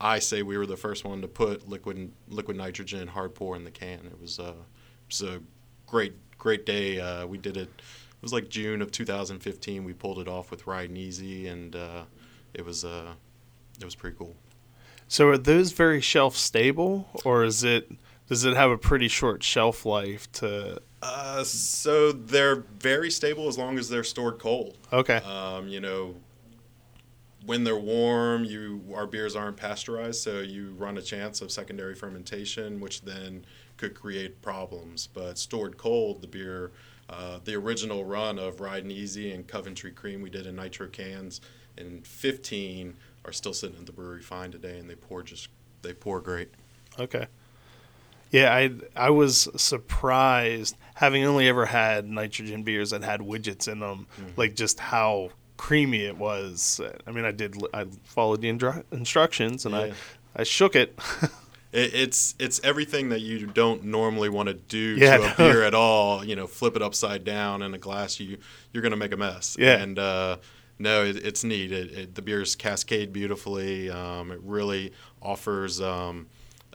I 0.00 0.18
say 0.20 0.42
we 0.42 0.56
were 0.56 0.66
the 0.66 0.76
first 0.76 1.04
one 1.04 1.20
to 1.22 1.28
put 1.28 1.68
liquid 1.68 2.12
liquid 2.28 2.56
nitrogen 2.56 3.08
hard 3.08 3.34
pour 3.34 3.56
in 3.56 3.64
the 3.64 3.70
can. 3.70 4.06
It 4.06 4.20
was, 4.20 4.38
uh, 4.38 4.52
it 4.52 5.08
was 5.08 5.22
a 5.22 5.40
great 5.86 6.14
great 6.38 6.64
day. 6.64 7.00
Uh, 7.00 7.26
we 7.26 7.38
did 7.38 7.56
it. 7.56 7.68
It 7.68 8.22
was 8.22 8.32
like 8.32 8.48
June 8.48 8.82
of 8.82 8.90
2015. 8.90 9.84
We 9.84 9.92
pulled 9.92 10.18
it 10.18 10.28
off 10.28 10.50
with 10.50 10.66
Riding 10.66 10.96
Easy, 10.96 11.48
and 11.48 11.74
uh, 11.74 12.04
it 12.54 12.64
was 12.64 12.84
uh, 12.84 13.12
it 13.78 13.84
was 13.84 13.94
pretty 13.94 14.16
cool. 14.16 14.36
So 15.08 15.28
are 15.28 15.38
those 15.38 15.72
very 15.72 16.00
shelf 16.00 16.36
stable, 16.36 17.08
or 17.24 17.44
is 17.44 17.64
it 17.64 17.90
does 18.28 18.44
it 18.44 18.56
have 18.56 18.70
a 18.70 18.78
pretty 18.78 19.08
short 19.08 19.42
shelf 19.42 19.84
life 19.86 20.30
to? 20.32 20.80
Uh, 21.00 21.44
so 21.44 22.12
they're 22.12 22.64
very 22.80 23.10
stable 23.10 23.48
as 23.48 23.56
long 23.56 23.78
as 23.78 23.88
they're 23.88 24.04
stored 24.04 24.38
cold. 24.38 24.76
Okay. 24.92 25.16
Um, 25.18 25.68
you 25.68 25.80
know, 25.80 26.16
when 27.44 27.64
they're 27.64 27.76
warm, 27.76 28.44
you 28.44 28.82
our 28.94 29.06
beers 29.06 29.36
aren't 29.36 29.56
pasteurized, 29.56 30.20
so 30.20 30.40
you 30.40 30.74
run 30.76 30.98
a 30.98 31.02
chance 31.02 31.40
of 31.40 31.50
secondary 31.50 31.94
fermentation, 31.94 32.80
which 32.80 33.02
then 33.02 33.44
could 33.76 33.94
create 33.94 34.42
problems. 34.42 35.06
But 35.06 35.38
stored 35.38 35.76
cold, 35.76 36.20
the 36.20 36.26
beer, 36.26 36.72
uh, 37.08 37.38
the 37.44 37.54
original 37.54 38.04
run 38.04 38.38
of 38.38 38.60
Riding 38.60 38.90
Easy 38.90 39.32
and 39.32 39.46
Coventry 39.46 39.92
Cream 39.92 40.20
we 40.20 40.30
did 40.30 40.46
in 40.46 40.56
nitro 40.56 40.88
cans 40.88 41.40
in 41.76 42.02
15 42.02 42.94
are 43.24 43.32
still 43.32 43.54
sitting 43.54 43.78
at 43.78 43.86
the 43.86 43.92
brewery 43.92 44.22
fine 44.22 44.50
today, 44.50 44.78
and 44.78 44.90
they 44.90 44.94
pour 44.94 45.22
just 45.22 45.48
they 45.82 45.92
pour 45.92 46.20
great. 46.20 46.50
Okay. 46.98 47.26
Yeah, 48.30 48.54
I 48.54 48.72
I 48.94 49.10
was 49.10 49.48
surprised 49.56 50.76
having 50.94 51.24
only 51.24 51.48
ever 51.48 51.64
had 51.64 52.06
nitrogen 52.06 52.62
beers 52.62 52.90
that 52.90 53.02
had 53.02 53.20
widgets 53.20 53.68
in 53.70 53.80
them, 53.80 54.06
like 54.36 54.54
just 54.54 54.80
how 54.80 55.30
creamy 55.58 56.04
it 56.04 56.16
was. 56.16 56.80
I 57.06 57.10
mean, 57.10 57.26
I 57.26 57.32
did 57.32 57.54
I 57.74 57.84
followed 58.04 58.40
the 58.40 58.48
indru- 58.50 58.84
instructions 58.92 59.66
and 59.66 59.74
Yeah. 59.74 59.80
I 60.36 60.40
I 60.40 60.44
shook 60.44 60.74
it. 60.74 60.98
It, 61.70 61.92
it's 61.92 62.34
it's 62.38 62.58
everything 62.64 63.10
that 63.10 63.20
you 63.20 63.46
don't 63.46 63.84
normally 63.84 64.30
want 64.30 64.48
to 64.48 64.54
do 64.54 64.96
Yeah. 64.98 65.18
to 65.18 65.32
a 65.34 65.36
beer 65.36 65.62
at 65.64 65.74
all. 65.74 66.24
You 66.24 66.34
know, 66.34 66.46
flip 66.46 66.76
it 66.76 66.80
upside 66.80 67.24
down 67.24 67.60
in 67.60 67.74
a 67.74 67.78
glass. 67.78 68.18
You 68.18 68.38
you're 68.72 68.82
gonna 68.82 68.96
make 68.96 69.12
a 69.12 69.18
mess. 69.18 69.54
Yeah. 69.58 69.76
And 69.76 69.98
uh, 69.98 70.38
no, 70.78 71.04
it, 71.04 71.16
it's 71.16 71.44
neat. 71.44 71.70
It, 71.70 71.90
it, 71.92 72.14
the 72.14 72.22
beers 72.22 72.56
cascade 72.56 73.12
beautifully. 73.12 73.90
Um, 73.90 74.32
it 74.32 74.40
really 74.42 74.94
offers 75.20 75.78
um, 75.82 76.28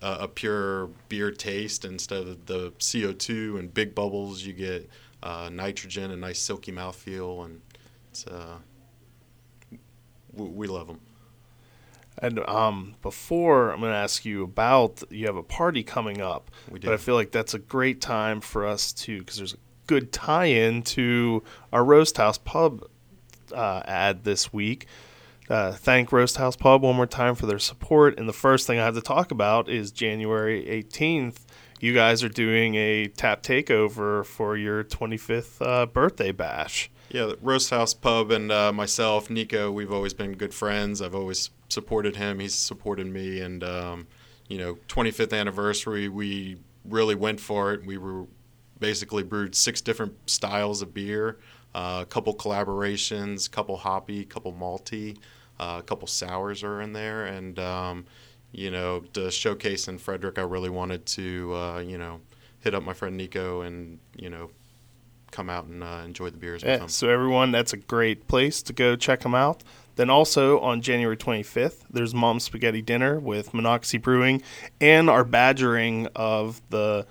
a, 0.03 0.17
a 0.21 0.27
pure 0.27 0.91
beer 1.09 1.31
taste 1.31 1.85
instead 1.85 2.27
of 2.27 2.45
the 2.45 2.69
CO2 2.73 3.57
and 3.57 3.73
big 3.73 3.95
bubbles. 3.95 4.43
You 4.43 4.53
get 4.53 4.87
uh, 5.23 5.49
nitrogen, 5.51 6.11
a 6.11 6.15
nice 6.15 6.39
silky 6.39 6.71
mouthfeel, 6.71 7.45
and 7.45 7.61
it's 8.11 8.27
uh, 8.27 8.57
we, 10.33 10.47
we 10.47 10.67
love 10.67 10.87
them. 10.87 10.99
And 12.19 12.39
um, 12.47 12.95
before 13.01 13.71
I'm 13.71 13.79
going 13.79 13.91
to 13.91 13.97
ask 13.97 14.23
you 14.23 14.43
about 14.43 15.03
you 15.09 15.25
have 15.25 15.35
a 15.35 15.43
party 15.43 15.83
coming 15.83 16.21
up, 16.21 16.51
We 16.69 16.79
but 16.79 16.93
I 16.93 16.97
feel 16.97 17.15
like 17.15 17.31
that's 17.31 17.53
a 17.53 17.59
great 17.59 18.01
time 18.01 18.39
for 18.39 18.67
us 18.67 18.93
to 18.93 19.19
because 19.19 19.37
there's 19.37 19.53
a 19.53 19.57
good 19.87 20.11
tie-in 20.11 20.83
to 20.83 21.43
our 21.71 21.83
Roast 21.83 22.17
House 22.17 22.37
Pub 22.37 22.87
uh, 23.53 23.81
ad 23.85 24.23
this 24.23 24.53
week. 24.53 24.87
uh, 25.49 25.71
thank 25.73 26.11
Roast 26.11 26.37
House 26.37 26.55
Pub 26.55 26.83
one 26.83 26.95
more 26.95 27.07
time 27.07 27.35
for 27.35 27.45
their 27.47 27.59
support. 27.59 28.17
And 28.17 28.29
the 28.29 28.33
first 28.33 28.67
thing 28.67 28.79
I 28.79 28.85
have 28.85 28.95
to 28.95 29.01
talk 29.01 29.31
about 29.31 29.67
is 29.67 29.91
January 29.91 30.63
18th. 30.65 31.37
You 31.79 31.93
guys 31.93 32.23
are 32.23 32.29
doing 32.29 32.75
a 32.75 33.07
tap 33.07 33.43
takeover 33.43 34.25
for 34.25 34.55
your 34.55 34.83
25th 34.85 35.65
uh, 35.65 35.85
birthday 35.87 36.31
bash. 36.31 36.89
Yeah, 37.13 37.27
the 37.27 37.37
Roast 37.43 37.69
House 37.69 37.93
Pub 37.93 38.31
and 38.31 38.51
uh, 38.51 38.73
myself, 38.73 39.29
Nico, 39.29 39.71
we've 39.71 39.91
always 39.91 40.15
been 40.15 40.31
good 40.31 40.51
friends. 40.51 40.99
I've 40.99 41.13
always 41.13 41.51
supported 41.69 42.15
him. 42.15 42.39
He's 42.39 42.55
supported 42.55 43.05
me. 43.05 43.39
And, 43.39 43.63
um, 43.63 44.07
you 44.47 44.57
know, 44.57 44.79
25th 44.87 45.31
anniversary, 45.31 46.09
we 46.09 46.57
really 46.83 47.13
went 47.13 47.39
for 47.39 47.71
it. 47.71 47.85
We 47.85 47.99
were 47.99 48.25
basically 48.79 49.21
brewed 49.21 49.53
six 49.53 49.79
different 49.79 50.27
styles 50.27 50.81
of 50.81 50.95
beer, 50.95 51.37
uh, 51.75 51.99
a 52.01 52.05
couple 52.07 52.33
collaborations, 52.33 53.45
a 53.45 53.51
couple 53.51 53.77
hoppy, 53.77 54.21
a 54.21 54.25
couple 54.25 54.51
malty, 54.51 55.15
uh, 55.59 55.75
a 55.77 55.83
couple 55.83 56.07
sours 56.07 56.63
are 56.63 56.81
in 56.81 56.93
there. 56.93 57.25
And, 57.25 57.59
um, 57.59 58.05
you 58.53 58.71
know, 58.71 59.01
to 59.13 59.29
showcase 59.29 59.87
in 59.87 59.99
Frederick, 59.99 60.39
I 60.39 60.41
really 60.41 60.71
wanted 60.71 61.05
to, 61.05 61.53
uh, 61.53 61.79
you 61.81 61.99
know, 61.99 62.21
hit 62.61 62.73
up 62.73 62.81
my 62.81 62.93
friend 62.93 63.15
Nico 63.15 63.61
and, 63.61 63.99
you 64.17 64.31
know, 64.31 64.49
come 65.33 65.49
out 65.49 65.65
and 65.65 65.83
uh, 65.83 66.01
enjoy 66.05 66.29
the 66.29 66.37
beers 66.37 66.63
yeah, 66.63 66.73
with 66.73 66.81
him. 66.81 66.87
So 66.89 67.09
everyone, 67.09 67.51
that's 67.51 67.73
a 67.73 67.77
great 67.77 68.27
place 68.27 68.61
to 68.63 68.73
go 68.73 68.95
check 68.95 69.21
them 69.21 69.35
out. 69.35 69.63
Then 69.95 70.09
also 70.09 70.59
on 70.59 70.81
January 70.81 71.17
25th, 71.17 71.81
there's 71.89 72.13
Mom's 72.13 72.43
Spaghetti 72.43 72.81
Dinner 72.81 73.19
with 73.19 73.53
Monocacy 73.53 73.97
Brewing 73.97 74.41
and 74.79 75.09
our 75.09 75.23
badgering 75.23 76.07
of 76.15 76.61
the 76.69 77.05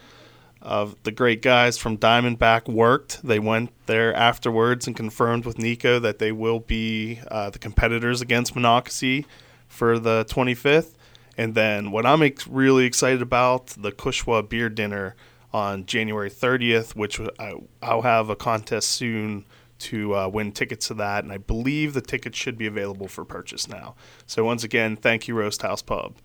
of 0.61 0.95
the 1.03 1.11
great 1.11 1.43
guys 1.43 1.77
from 1.77 1.99
Diamondback 1.99 2.69
worked. 2.73 3.21
They 3.25 3.41
went 3.41 3.73
there 3.87 4.15
afterwards 4.15 4.87
and 4.87 4.95
confirmed 4.95 5.45
with 5.45 5.59
Nico 5.59 5.99
that 5.99 6.21
they 6.21 6.31
will 6.31 6.61
be 6.61 7.21
uh, 7.29 7.51
the 7.51 7.59
competitors 7.59 8.21
against 8.21 8.55
Monocacy 8.55 9.27
for 9.67 9.99
the 9.99 10.25
25th. 10.27 10.95
And 11.37 11.57
then 11.57 11.91
what 11.91 12.07
I'm 12.07 12.23
ex- 12.23 12.47
really 12.47 12.85
excited 12.85 13.23
about, 13.23 13.69
the 13.69 13.91
Kushwa 13.91 14.49
Beer 14.49 14.69
Dinner 14.69 15.17
on 15.53 15.87
January 15.87 16.31
30th, 16.31 16.97
which 16.97 17.21
I, 17.39 17.55
I'll 17.83 18.03
have 18.03 18.31
a 18.31 18.37
contest 18.37 18.91
soon 18.91 19.45
to 19.81 20.15
uh, 20.15 20.29
win 20.29 20.53
tickets 20.53 20.89
to 20.89 20.95
that. 20.95 21.25
And 21.25 21.33
I 21.33 21.39
believe 21.39 21.93
the 21.93 22.01
tickets 22.01 22.39
should 22.39 22.57
be 22.57 22.67
available 22.67 23.09
for 23.09 23.25
purchase 23.25 23.69
now. 23.69 23.95
So 24.27 24.45
once 24.45 24.65
again, 24.65 24.97
thank 24.97 25.29
you, 25.29 25.35
Roast 25.35 25.63
House 25.63 25.83
Pub. 25.83 26.17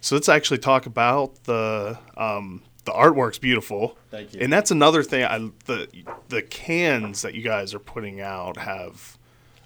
So 0.00 0.16
let's 0.16 0.28
actually 0.28 0.58
talk 0.58 0.84
about 0.84 1.44
the 1.44 1.98
um, 2.16 2.62
the 2.84 2.92
artwork's 2.92 3.38
beautiful. 3.38 3.96
Thank 4.10 4.34
you. 4.34 4.40
And 4.42 4.52
that's 4.52 4.70
another 4.70 5.02
thing. 5.02 5.24
I 5.24 5.38
the 5.64 5.88
the 6.28 6.42
cans 6.42 7.22
that 7.22 7.34
you 7.34 7.42
guys 7.42 7.72
are 7.72 7.78
putting 7.78 8.20
out 8.20 8.58
have 8.58 9.18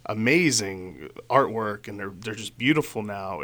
amazing 0.08 1.10
artwork, 1.28 1.88
and 1.88 1.98
they're 1.98 2.12
they're 2.20 2.34
just 2.34 2.56
beautiful 2.58 3.02
now. 3.02 3.40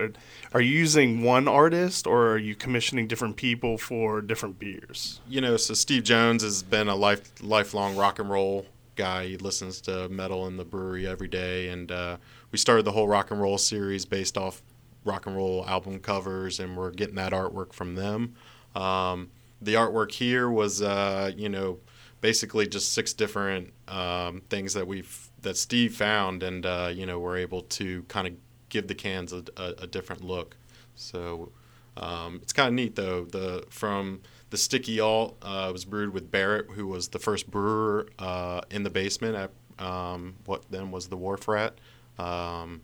Are 0.53 0.61
you 0.61 0.79
using 0.79 1.23
one 1.23 1.47
artist, 1.47 2.07
or 2.07 2.33
are 2.33 2.39
you 2.39 2.55
commissioning 2.55 3.07
different 3.07 3.37
people 3.37 3.79
for 3.79 4.21
different 4.21 4.59
beers? 4.59 5.21
You 5.29 5.41
know, 5.41 5.57
so 5.57 5.75
Steve 5.75 6.05
Jones 6.05 6.43
has 6.43 6.63
been 6.63 6.89
a 6.89 6.97
life 6.97 7.33
lifelong 7.43 7.97
rock 7.97 8.19
and 8.19 8.31
roll 8.31 8.67
guy. 8.97 9.27
He 9.27 9.37
listens 9.37 9.81
to 9.83 10.09
metal 10.09 10.47
in 10.47 10.57
the 10.57 10.65
brewery 10.65 11.07
every 11.07 11.29
day, 11.29 11.69
and 11.69 11.91
uh, 11.93 12.17
we 12.51 12.59
started 12.59 12.85
the 12.85 12.93
whole 12.93 13.09
rock 13.09 13.31
and 13.31 13.41
roll 13.41 13.59
series 13.59 14.05
based 14.05 14.39
off 14.39 14.63
rock 15.05 15.27
and 15.27 15.37
roll 15.37 15.67
album 15.67 16.01
covers, 16.01 16.61
and 16.61 16.77
we're 16.77 16.91
getting 16.91 17.17
that 17.17 17.33
artwork 17.33 17.73
from 17.73 17.95
them. 17.95 18.35
Um, 18.75 19.31
the 19.61 19.75
artwork 19.75 20.13
here 20.13 20.51
was, 20.51 20.83
uh, 20.83 21.31
you 21.37 21.49
know, 21.49 21.79
basically 22.21 22.67
just 22.67 22.93
six 22.93 23.13
different 23.13 23.73
um, 23.87 24.43
things 24.49 24.75
that 24.75 24.87
we've 24.87 25.31
that 25.45 25.57
Steve 25.57 25.95
found, 25.95 26.43
and 26.43 26.67
uh, 26.67 26.91
you 26.93 27.07
know, 27.07 27.19
we're 27.19 27.39
able 27.39 27.63
to 27.63 28.03
kind 28.05 28.27
of 28.27 28.35
give 28.69 28.89
the 28.89 28.95
cans 28.95 29.33
a, 29.33 29.45
a, 29.57 29.75
a 29.83 29.87
different 29.87 30.23
look. 30.25 30.57
So 30.97 31.53
um, 31.97 32.41
it's 32.43 32.53
kind 32.53 32.69
of 32.69 32.75
neat 32.75 32.97
though. 32.97 33.25
The 33.25 33.65
from 33.71 34.21
the 34.51 34.57
sticky 34.57 35.01
alt 35.01 35.37
uh, 35.43 35.71
was 35.73 35.85
brewed 35.85 36.13
with 36.13 36.31
Barrett, 36.31 36.71
who 36.73 36.87
was 36.87 37.09
the 37.09 37.19
first 37.19 37.51
brewer 37.51 38.09
uh, 38.19 38.63
in 38.71 38.83
the 38.83 38.91
basement 38.91 39.37
at 39.37 39.85
um, 39.85 40.37
what 40.47 40.65
then 40.71 40.91
was 40.91 41.09
the 41.09 41.17
Wharf 41.17 41.49
Rat. 41.49 41.79
Um, 42.19 42.83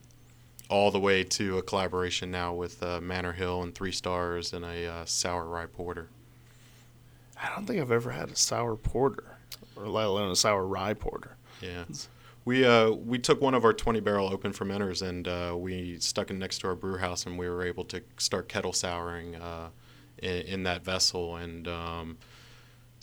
all 0.68 0.92
the 0.92 1.00
way 1.00 1.24
to 1.24 1.58
a 1.58 1.62
collaboration 1.62 2.30
now 2.30 2.54
with 2.54 2.80
uh, 2.82 3.00
Manor 3.00 3.32
Hill 3.32 3.62
and 3.62 3.74
Three 3.74 3.90
Stars 3.90 4.52
and 4.52 4.64
a 4.64 4.86
uh, 4.86 5.04
sour 5.04 5.44
rye 5.44 5.66
porter. 5.66 6.08
I 7.42 7.48
don't 7.54 7.66
think 7.66 7.80
I've 7.80 7.90
ever 7.90 8.10
had 8.10 8.30
a 8.30 8.36
sour 8.36 8.76
porter, 8.76 9.38
or 9.74 9.88
let 9.88 10.06
alone 10.06 10.30
a 10.30 10.36
sour 10.36 10.64
rye 10.64 10.94
porter. 10.94 11.36
Yeah. 11.60 11.84
We 12.44 12.64
uh, 12.64 12.90
we 12.90 13.18
took 13.18 13.40
one 13.40 13.54
of 13.54 13.64
our 13.64 13.72
20 13.72 14.00
barrel 14.00 14.32
open 14.32 14.52
fermenters 14.52 15.06
and 15.06 15.28
uh, 15.28 15.54
we 15.56 15.98
stuck 15.98 16.30
it 16.30 16.34
next 16.34 16.60
to 16.60 16.68
our 16.68 16.74
brew 16.74 16.96
house 16.96 17.26
and 17.26 17.38
we 17.38 17.48
were 17.48 17.64
able 17.64 17.84
to 17.86 18.02
start 18.16 18.48
kettle 18.48 18.72
souring 18.72 19.36
uh, 19.36 19.68
in, 20.18 20.42
in, 20.42 20.62
that 20.62 20.84
vessel. 20.84 21.36
And 21.36 21.68
um, 21.68 22.18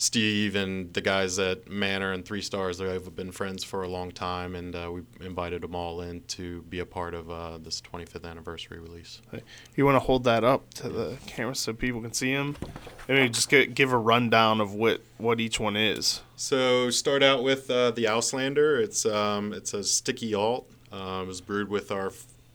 Steve 0.00 0.54
and 0.54 0.94
the 0.94 1.00
guys 1.00 1.40
at 1.40 1.68
Manor 1.68 2.12
and 2.12 2.24
Three 2.24 2.40
Stars 2.40 2.78
they 2.78 2.86
have 2.86 3.16
been 3.16 3.32
friends 3.32 3.64
for 3.64 3.82
a 3.82 3.88
long 3.88 4.12
time, 4.12 4.54
and 4.54 4.74
uh, 4.74 4.92
we 4.92 5.02
invited 5.26 5.62
them 5.62 5.74
all 5.74 6.00
in 6.00 6.22
to 6.28 6.62
be 6.62 6.78
a 6.78 6.86
part 6.86 7.14
of 7.14 7.28
uh, 7.28 7.58
this 7.58 7.80
25th 7.80 8.24
anniversary 8.24 8.78
release. 8.78 9.20
You 9.74 9.84
want 9.84 9.96
to 9.96 10.00
hold 10.00 10.22
that 10.24 10.44
up 10.44 10.72
to 10.74 10.88
the 10.88 11.18
camera 11.26 11.56
so 11.56 11.72
people 11.72 12.00
can 12.00 12.12
see 12.12 12.32
them? 12.32 12.56
Maybe 13.08 13.28
just 13.28 13.48
get, 13.48 13.74
give 13.74 13.92
a 13.92 13.98
rundown 13.98 14.60
of 14.60 14.72
what, 14.72 15.00
what 15.16 15.40
each 15.40 15.58
one 15.58 15.76
is. 15.76 16.22
So 16.36 16.90
start 16.90 17.24
out 17.24 17.42
with 17.42 17.68
uh, 17.68 17.90
the 17.90 18.04
Auslander. 18.04 18.80
It's 18.80 19.04
um, 19.04 19.52
it's 19.52 19.74
a 19.74 19.82
sticky 19.82 20.32
alt. 20.32 20.70
Uh, 20.92 21.22
it 21.24 21.26
was 21.26 21.40
brewed 21.40 21.68
with 21.68 21.90
our 21.90 22.12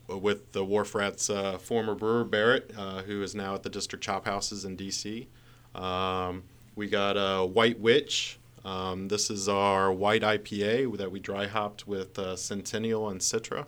with 0.08 0.54
the 0.54 0.64
Wharf 0.64 0.96
Rats 0.96 1.30
uh, 1.30 1.58
former 1.58 1.96
brewer 1.96 2.24
Barrett, 2.24 2.72
uh, 2.78 3.02
who 3.02 3.22
is 3.22 3.36
now 3.36 3.56
at 3.56 3.64
the 3.64 3.70
District 3.70 4.04
Chop 4.04 4.26
Houses 4.26 4.64
in 4.64 4.76
D.C. 4.78 5.28
Um, 5.76 6.44
we 6.75 6.88
got 6.88 7.13
a 7.13 7.46
White 7.46 7.80
Witch. 7.80 8.39
Um, 8.65 9.08
this 9.08 9.30
is 9.30 9.50
our 9.50 9.92
white 9.92 10.22
IPA 10.22 10.98
that 10.98 11.12
we 11.12 11.20
dry 11.20 11.48
hopped 11.48 11.86
with 11.88 12.18
uh, 12.18 12.36
Centennial 12.36 13.10
and 13.10 13.20
Citra. 13.20 13.65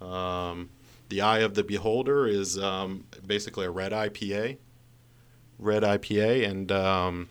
Um, 0.00 0.70
the 1.08 1.20
Eye 1.20 1.38
of 1.38 1.54
the 1.54 1.62
Beholder 1.62 2.26
is 2.26 2.58
um, 2.58 3.04
basically 3.26 3.66
a 3.66 3.70
red 3.70 3.92
IPA. 3.92 4.58
Red 5.58 5.82
IPA, 5.84 6.48
and 6.48 6.72
um, 6.72 7.28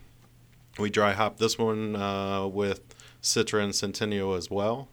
we 0.79 0.89
dry 0.89 1.11
hopped 1.11 1.39
this 1.39 1.57
one 1.57 1.95
uh, 1.95 2.47
with 2.47 2.95
Citra 3.21 3.63
and 3.63 3.75
Centennial 3.75 4.33
as 4.33 4.49
well. 4.49 4.87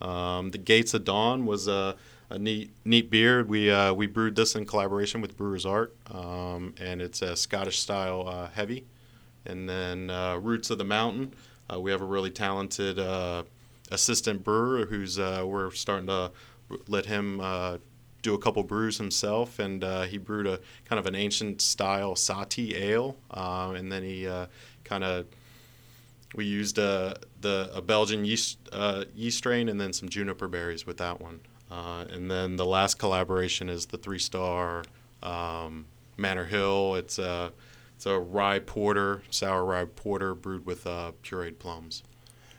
Um, 0.00 0.50
the 0.50 0.58
Gates 0.58 0.92
of 0.92 1.04
Dawn 1.04 1.46
was 1.46 1.66
a, 1.66 1.96
a 2.28 2.38
neat 2.38 2.72
neat 2.84 3.10
beer. 3.10 3.42
We 3.42 3.70
uh, 3.70 3.94
we 3.94 4.06
brewed 4.06 4.36
this 4.36 4.54
in 4.54 4.66
collaboration 4.66 5.22
with 5.22 5.36
Brewers 5.36 5.64
Art, 5.64 5.96
um, 6.10 6.74
and 6.78 7.00
it's 7.00 7.22
a 7.22 7.36
Scottish 7.36 7.78
style 7.78 8.28
uh, 8.28 8.48
heavy. 8.50 8.84
And 9.46 9.68
then 9.68 10.10
uh, 10.10 10.36
Roots 10.36 10.70
of 10.70 10.78
the 10.78 10.84
Mountain, 10.84 11.34
uh, 11.72 11.80
we 11.80 11.90
have 11.90 12.00
a 12.00 12.06
really 12.06 12.30
talented 12.30 12.98
uh, 12.98 13.44
assistant 13.90 14.42
brewer 14.44 14.86
who's 14.86 15.18
uh, 15.18 15.44
we're 15.46 15.70
starting 15.70 16.06
to 16.06 16.30
let 16.88 17.06
him 17.06 17.40
uh, 17.40 17.78
do 18.22 18.34
a 18.34 18.38
couple 18.38 18.62
brews 18.62 18.96
himself, 18.98 19.58
and 19.58 19.84
uh, 19.84 20.02
he 20.02 20.18
brewed 20.18 20.46
a 20.46 20.58
kind 20.86 20.98
of 20.98 21.06
an 21.06 21.14
ancient 21.14 21.60
style 21.60 22.14
Sahti 22.14 22.74
ale, 22.74 23.16
and 23.30 23.92
then 23.92 24.02
he 24.02 24.28
kind 24.84 25.04
of 25.04 25.26
we 26.34 26.44
used 26.44 26.78
a 26.78 27.16
the 27.40 27.70
a 27.74 27.82
Belgian 27.82 28.24
yeast 28.24 28.58
yeast 29.14 29.38
strain 29.38 29.68
and 29.68 29.80
then 29.80 29.92
some 29.92 30.08
juniper 30.08 30.48
berries 30.48 30.86
with 30.86 30.96
that 30.98 31.20
one. 31.20 31.40
and 31.70 32.30
then 32.30 32.56
the 32.56 32.66
last 32.66 32.98
collaboration 32.98 33.68
is 33.68 33.86
the 33.86 33.98
three 33.98 34.18
star 34.18 34.84
um, 35.22 35.86
Manor 36.16 36.44
Hill. 36.44 36.94
It's 36.94 37.18
a 37.18 37.52
a 38.06 38.18
rye 38.18 38.58
porter, 38.58 39.22
sour 39.30 39.64
rye 39.64 39.84
porter 39.84 40.34
brewed 40.34 40.66
with 40.66 40.86
uh, 40.86 41.12
pureed 41.22 41.58
plums. 41.58 42.02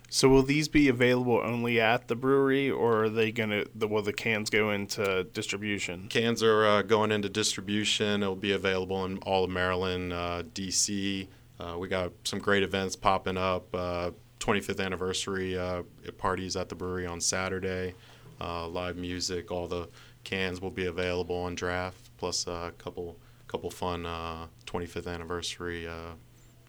So 0.09 0.29
will 0.29 0.43
these 0.43 0.67
be 0.67 0.87
available 0.87 1.41
only 1.43 1.81
at 1.81 2.07
the 2.07 2.15
brewery, 2.15 2.69
or 2.69 3.03
are 3.03 3.09
they 3.09 3.31
gonna? 3.31 3.65
The, 3.73 3.87
will 3.87 4.01
the 4.01 4.13
cans 4.13 4.49
go 4.49 4.71
into 4.71 5.25
distribution? 5.25 6.07
Cans 6.09 6.43
are 6.43 6.65
uh, 6.65 6.81
going 6.83 7.11
into 7.11 7.27
distribution. 7.27 8.21
It'll 8.23 8.35
be 8.35 8.53
available 8.53 9.03
in 9.05 9.17
all 9.19 9.43
of 9.43 9.49
Maryland, 9.49 10.13
uh, 10.13 10.43
D.C. 10.53 11.27
Uh, 11.59 11.75
we 11.77 11.87
got 11.87 12.13
some 12.23 12.39
great 12.39 12.63
events 12.63 12.95
popping 12.95 13.37
up. 13.37 13.71
25th 13.71 14.79
uh, 14.79 14.83
anniversary 14.83 15.57
uh, 15.57 15.83
parties 16.17 16.55
at 16.55 16.69
the 16.69 16.75
brewery 16.75 17.07
on 17.07 17.19
Saturday. 17.19 17.93
live 18.39 18.95
music. 18.95 19.51
All 19.51 19.67
the 19.67 19.89
cans 20.23 20.61
will 20.61 20.71
be 20.71 20.85
available 20.85 21.35
on 21.35 21.55
draft, 21.55 22.11
plus 22.17 22.45
a 22.47 22.71
couple 22.77 23.17
couple 23.55 23.71
fun 23.71 24.05
uh, 24.05 24.47
25th 24.65 25.07
anniversary, 25.07 25.87
uh, 25.87 26.11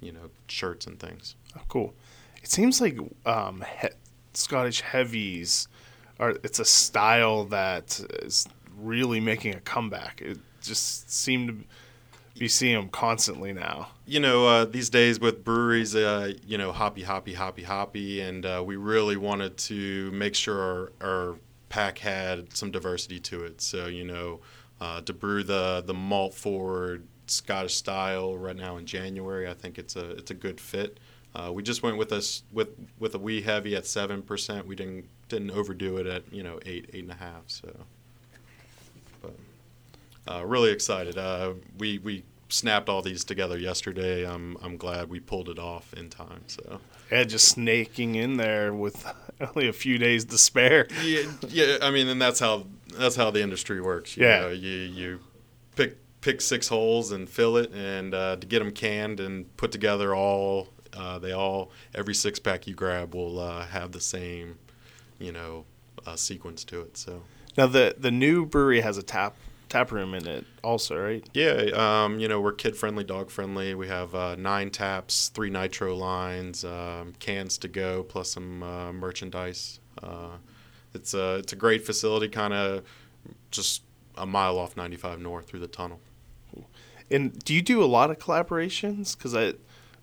you 0.01 0.13
know, 0.13 0.31
shirts 0.47 0.87
and 0.87 1.01
things. 1.01 1.35
Oh, 1.57 1.63
cool. 1.67 1.95
It 2.41 2.49
seems 2.49 2.81
like 2.81 2.97
um, 3.25 3.65
he- 3.81 3.89
Scottish 4.35 4.83
heavies 4.83 5.67
are. 6.21 6.37
It's 6.45 6.61
a 6.61 6.65
style 6.65 7.47
that 7.47 8.01
is 8.23 8.47
really 8.79 9.19
making 9.19 9.57
a 9.57 9.61
comeback. 9.61 10.23
It 10.23 10.39
just 10.63 11.11
seemed 11.11 11.49
to 11.49 12.39
be 12.39 12.47
seeing 12.47 12.77
them 12.77 12.89
constantly 12.89 13.53
now. 13.53 13.89
You 14.07 14.21
know, 14.21 14.47
uh, 14.47 14.65
these 14.67 14.89
days 14.89 15.19
with 15.19 15.43
breweries, 15.43 15.97
uh, 15.97 16.35
you 16.47 16.57
know, 16.57 16.71
hoppy, 16.71 17.03
hoppy, 17.03 17.35
hoppy, 17.35 17.65
hoppy, 17.65 18.21
and 18.21 18.47
uh, 18.47 18.63
we 18.65 18.77
really 18.77 19.17
wanted 19.17 19.57
to 19.57 20.13
make 20.13 20.37
sure 20.37 20.61
our, 20.61 20.93
our 21.01 21.35
pack 21.69 21.99
had 21.99 22.57
some 22.57 22.71
diversity 22.71 23.19
to 23.19 23.43
it. 23.43 23.61
So 23.61 23.87
you 23.87 24.05
know, 24.05 24.39
uh, 24.81 25.01
to 25.03 25.13
brew 25.13 25.43
the 25.43 25.83
the 25.87 25.95
malt 25.95 26.35
forward 26.35 27.07
Scottish 27.27 27.75
style 27.75 28.37
right 28.37 28.57
now 28.57 28.77
in 28.77 28.87
January, 28.87 29.49
I 29.49 29.55
think 29.55 29.79
it's 29.79 29.97
a 29.97 30.11
it's 30.13 30.31
a 30.31 30.35
good 30.35 30.61
fit. 30.61 30.99
Uh, 31.35 31.53
we 31.53 31.63
just 31.63 31.83
went 31.83 31.99
with 31.99 32.13
us 32.13 32.43
with 32.53 32.69
with 32.99 33.15
a 33.15 33.19
wee 33.19 33.43
heavy 33.43 33.77
at 33.77 33.87
seven 33.87 34.23
percent. 34.23 34.67
We 34.67 34.75
didn't 34.75 35.07
didn't 35.29 35.51
overdo 35.51 35.97
it 35.99 36.07
at 36.07 36.33
you 36.33 36.43
know 36.43 36.59
eight 36.65 36.91
eight 36.93 37.03
and 37.03 37.13
a 37.13 37.17
half. 37.17 37.43
So, 37.47 37.77
but 39.23 39.35
uh, 40.29 40.47
really 40.47 40.71
excited. 40.71 41.19
Uh, 41.19 41.55
we 41.79 41.99
we 41.99 42.25
snapped 42.49 42.89
all 42.89 43.03
these 43.03 43.25
together 43.25 43.59
yesterday. 43.59 44.27
I'm 44.27 44.57
I'm 44.63 44.77
glad 44.77 45.09
we 45.09 45.21
pulled 45.21 45.49
it 45.49 45.59
off 45.59 45.93
in 45.95 46.09
time. 46.09 46.43
So 46.47 46.81
yeah, 47.11 47.25
just 47.25 47.49
snaking 47.49 48.15
in 48.15 48.37
there 48.37 48.73
with 48.73 49.05
only 49.41 49.69
a 49.69 49.73
few 49.73 49.99
days 49.99 50.25
to 50.27 50.39
spare. 50.39 50.87
yeah, 51.03 51.31
yeah. 51.49 51.79
I 51.83 51.91
mean, 51.91 52.09
and 52.09 52.23
that's 52.23 52.41
how 52.41 52.67
that's 52.99 53.17
how 53.17 53.31
the 53.31 53.43
industry 53.43 53.81
works. 53.81 54.17
You 54.17 54.25
Yeah. 54.27 54.41
know, 54.43 54.49
you 54.49 54.71
you 54.71 55.21
pick 55.75 55.99
pick 56.21 56.41
six 56.41 56.69
holes 56.69 57.13
and 57.13 57.29
fill 57.29 57.57
it, 57.57 57.71
and 57.73 58.15
uh, 58.15 58.37
to 58.37 58.47
get 58.47 58.59
them 58.61 58.73
canned 58.73 59.21
and 59.21 59.55
put 59.57 59.73
together 59.73 60.15
all. 60.15 60.69
Uh, 60.97 61.19
they 61.19 61.33
all 61.33 61.71
every 61.95 62.15
six 62.15 62.39
pack 62.39 62.67
you 62.67 62.75
grab 62.75 63.15
will 63.15 63.39
uh, 63.39 63.67
have 63.67 63.93
the 63.93 64.01
same, 64.01 64.59
you 65.19 65.31
know, 65.31 65.65
uh, 66.07 66.17
sequence 66.17 66.65
to 66.65 66.81
it. 66.81 66.97
So 66.97 67.23
Now 67.59 67.67
the 67.67 67.95
the 67.99 68.11
new 68.11 68.47
brewery 68.47 68.81
has 68.81 68.97
a 68.97 69.03
tap 69.03 69.35
tap 69.69 69.91
room 69.93 70.15
in 70.15 70.27
it 70.27 70.47
also, 70.65 70.97
right? 70.97 71.29
Yeah, 71.35 71.71
um, 71.75 72.19
you 72.21 72.29
know, 72.29 72.41
we're 72.41 72.53
kid 72.53 72.77
friendly, 72.77 73.05
dog 73.05 73.31
friendly. 73.31 73.75
We 73.75 73.89
have 73.89 74.15
uh, 74.15 74.37
nine 74.37 74.71
taps, 74.71 75.29
three 75.29 75.51
nitro 75.51 75.95
lines, 75.95 76.65
um, 76.65 77.15
cans 77.19 77.59
to 77.59 77.69
go, 77.69 78.03
plus 78.05 78.31
some 78.31 78.63
uh, 78.63 78.93
merchandise. 78.93 79.81
Uh, 80.03 80.37
it's 80.97 81.15
a 81.15 81.37
it's 81.37 81.53
a 81.53 81.57
great 81.57 81.85
facility, 81.87 82.29
kind 82.29 82.53
of 82.53 82.83
just 83.51 83.83
a 84.17 84.27
mile 84.27 84.59
off 84.59 84.77
95 84.77 85.21
North 85.21 85.47
through 85.47 85.61
the 85.61 85.69
tunnel. 85.69 86.01
And 87.11 87.39
do 87.45 87.55
you 87.55 87.63
do 87.63 87.83
a 87.83 87.87
lot 87.87 88.11
of 88.11 88.19
collaborations? 88.19 89.17
Because 89.17 89.35
I, 89.35 89.45
at 89.45 89.57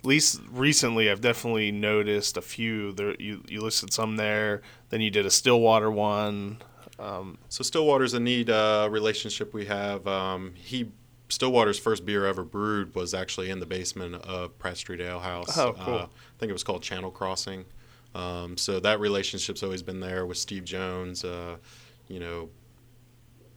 least 0.04 0.40
recently, 0.52 1.10
I've 1.12 1.20
definitely 1.22 1.72
noticed 1.72 2.38
a 2.38 2.42
few. 2.42 2.94
There, 2.94 3.16
you 3.20 3.44
you 3.48 3.62
listed 3.62 3.92
some 3.92 4.16
there. 4.16 4.62
Then 4.90 5.02
you 5.02 5.10
did 5.10 5.26
a 5.26 5.32
Stillwater 5.32 5.92
one. 5.92 6.62
Um, 7.00 7.38
So 7.50 7.64
Stillwater's 7.64 8.14
a 8.14 8.20
neat 8.20 8.50
uh, 8.50 8.88
relationship 8.90 9.54
we 9.54 9.66
have. 9.66 10.08
Um, 10.08 10.54
he 10.56 10.92
Stillwater's 11.30 11.80
first 11.80 12.06
beer 12.06 12.26
ever 12.26 12.44
brewed 12.44 12.94
was 12.96 13.14
actually 13.14 13.50
in 13.50 13.60
the 13.60 13.66
basement 13.66 14.16
of 14.16 14.58
Pratt 14.60 14.78
Street 14.78 15.02
Ale 15.02 15.20
House. 15.20 15.58
Oh, 15.58 15.74
cool. 15.74 15.94
Uh, 15.96 16.04
I 16.06 16.38
think 16.38 16.50
it 16.52 16.54
was 16.54 16.64
called 16.64 16.84
Channel 16.84 17.12
Crossing. 17.12 17.66
Um, 18.16 18.58
so 18.58 18.80
that 18.80 19.00
relationship's 19.00 19.64
always 19.64 19.82
been 19.82 20.00
there 20.00 20.26
with 20.26 20.38
Steve 20.38 20.66
Jones. 20.66 21.24
Uh, 21.26 21.58
you 22.08 22.20
know, 22.20 22.50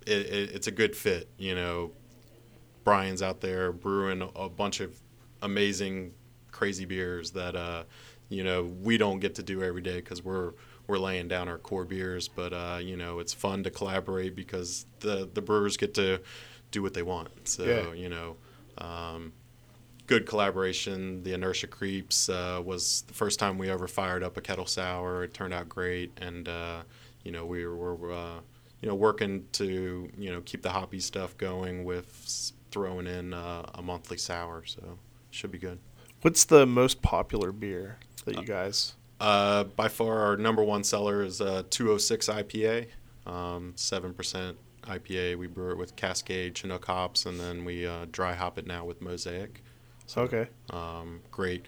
it, 0.06 0.18
it, 0.26 0.50
it's 0.54 0.66
a 0.66 0.70
good 0.70 0.96
fit. 0.96 1.28
You 1.38 1.54
know, 1.54 1.92
Brian's 2.84 3.22
out 3.22 3.40
there 3.40 3.72
brewing 3.72 4.28
a 4.36 4.48
bunch 4.48 4.80
of 4.80 4.98
amazing, 5.42 6.12
crazy 6.52 6.84
beers 6.84 7.32
that 7.32 7.54
uh, 7.56 7.84
you 8.28 8.42
know 8.44 8.64
we 8.82 8.96
don't 8.98 9.20
get 9.20 9.34
to 9.36 9.42
do 9.42 9.62
every 9.62 9.82
day 9.82 9.96
because 9.96 10.22
we're 10.24 10.52
we're 10.86 10.98
laying 10.98 11.28
down 11.28 11.48
our 11.48 11.58
core 11.58 11.84
beers. 11.84 12.28
But 12.28 12.52
uh, 12.52 12.78
you 12.80 12.96
know, 12.96 13.18
it's 13.18 13.32
fun 13.34 13.62
to 13.64 13.70
collaborate 13.70 14.34
because 14.36 14.86
the 15.00 15.28
the 15.32 15.42
brewers 15.42 15.76
get 15.76 15.94
to 15.94 16.20
do 16.70 16.82
what 16.82 16.94
they 16.94 17.02
want. 17.02 17.48
So 17.48 17.64
Yeah. 17.64 17.92
you 17.92 18.08
know. 18.08 18.36
Um, 18.78 19.32
good 20.06 20.26
collaboration. 20.26 21.22
The 21.22 21.34
Inertia 21.34 21.66
Creeps 21.66 22.28
uh, 22.28 22.62
was 22.64 23.02
the 23.06 23.14
first 23.14 23.38
time 23.38 23.58
we 23.58 23.70
ever 23.70 23.88
fired 23.88 24.22
up 24.22 24.36
a 24.36 24.40
kettle 24.40 24.66
sour. 24.66 25.24
It 25.24 25.34
turned 25.34 25.52
out 25.52 25.68
great, 25.68 26.12
and 26.20 26.48
uh, 26.48 26.82
you 27.24 27.32
know 27.32 27.44
we 27.44 27.66
were, 27.66 28.12
uh, 28.12 28.40
you 28.80 28.88
know 28.88 28.94
working 28.94 29.46
to 29.52 30.10
you 30.16 30.30
know 30.30 30.40
keep 30.42 30.62
the 30.62 30.70
hoppy 30.70 31.00
stuff 31.00 31.36
going 31.36 31.84
with 31.84 32.52
throwing 32.70 33.06
in 33.06 33.34
uh, 33.34 33.68
a 33.74 33.82
monthly 33.82 34.18
sour. 34.18 34.64
So 34.64 34.98
should 35.30 35.50
be 35.50 35.58
good. 35.58 35.78
what's 36.22 36.44
the 36.44 36.66
most 36.66 37.02
popular 37.02 37.52
beer 37.52 37.98
that 38.24 38.36
you 38.36 38.44
guys? 38.44 38.94
Uh, 39.18 39.64
by 39.64 39.88
far, 39.88 40.18
our 40.20 40.36
number 40.36 40.62
one 40.62 40.84
seller 40.84 41.22
is 41.22 41.40
uh, 41.40 41.62
206 41.70 42.28
IPA, 42.28 42.86
um, 43.26 43.72
seven 43.74 44.12
percent 44.12 44.58
IPA. 44.82 45.36
We 45.36 45.46
brew 45.46 45.72
it 45.72 45.78
with 45.78 45.96
Cascade 45.96 46.54
Chinook 46.54 46.84
hops, 46.84 47.26
and 47.26 47.40
then 47.40 47.64
we 47.64 47.86
uh, 47.86 48.06
dry 48.12 48.34
hop 48.34 48.58
it 48.58 48.66
now 48.66 48.84
with 48.84 49.00
Mosaic. 49.00 49.62
Okay. 50.16 50.48
Um, 50.70 51.20
great, 51.30 51.66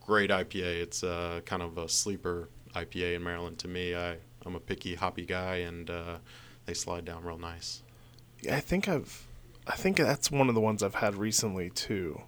great 0.00 0.30
IPA. 0.30 0.80
It's 0.82 1.02
uh, 1.04 1.40
kind 1.44 1.62
of 1.62 1.78
a 1.78 1.88
sleeper 1.88 2.48
IPA 2.74 3.16
in 3.16 3.22
Maryland 3.24 3.58
to 3.60 3.68
me. 3.68 3.94
I, 3.94 4.16
I'm 4.44 4.54
a 4.54 4.60
picky 4.60 4.94
hoppy 4.94 5.24
guy, 5.26 5.56
and 5.56 5.90
uh, 5.90 6.18
they 6.66 6.74
slide 6.74 7.04
down 7.04 7.24
real 7.24 7.38
nice. 7.38 7.82
Yeah, 8.42 8.56
I 8.56 8.60
think 8.60 8.88
I've, 8.88 9.26
I 9.66 9.76
think 9.76 9.96
that's 9.96 10.30
one 10.30 10.48
of 10.48 10.54
the 10.54 10.60
ones 10.60 10.82
I've 10.82 10.96
had 10.96 11.16
recently 11.16 11.70
too. 11.70 12.20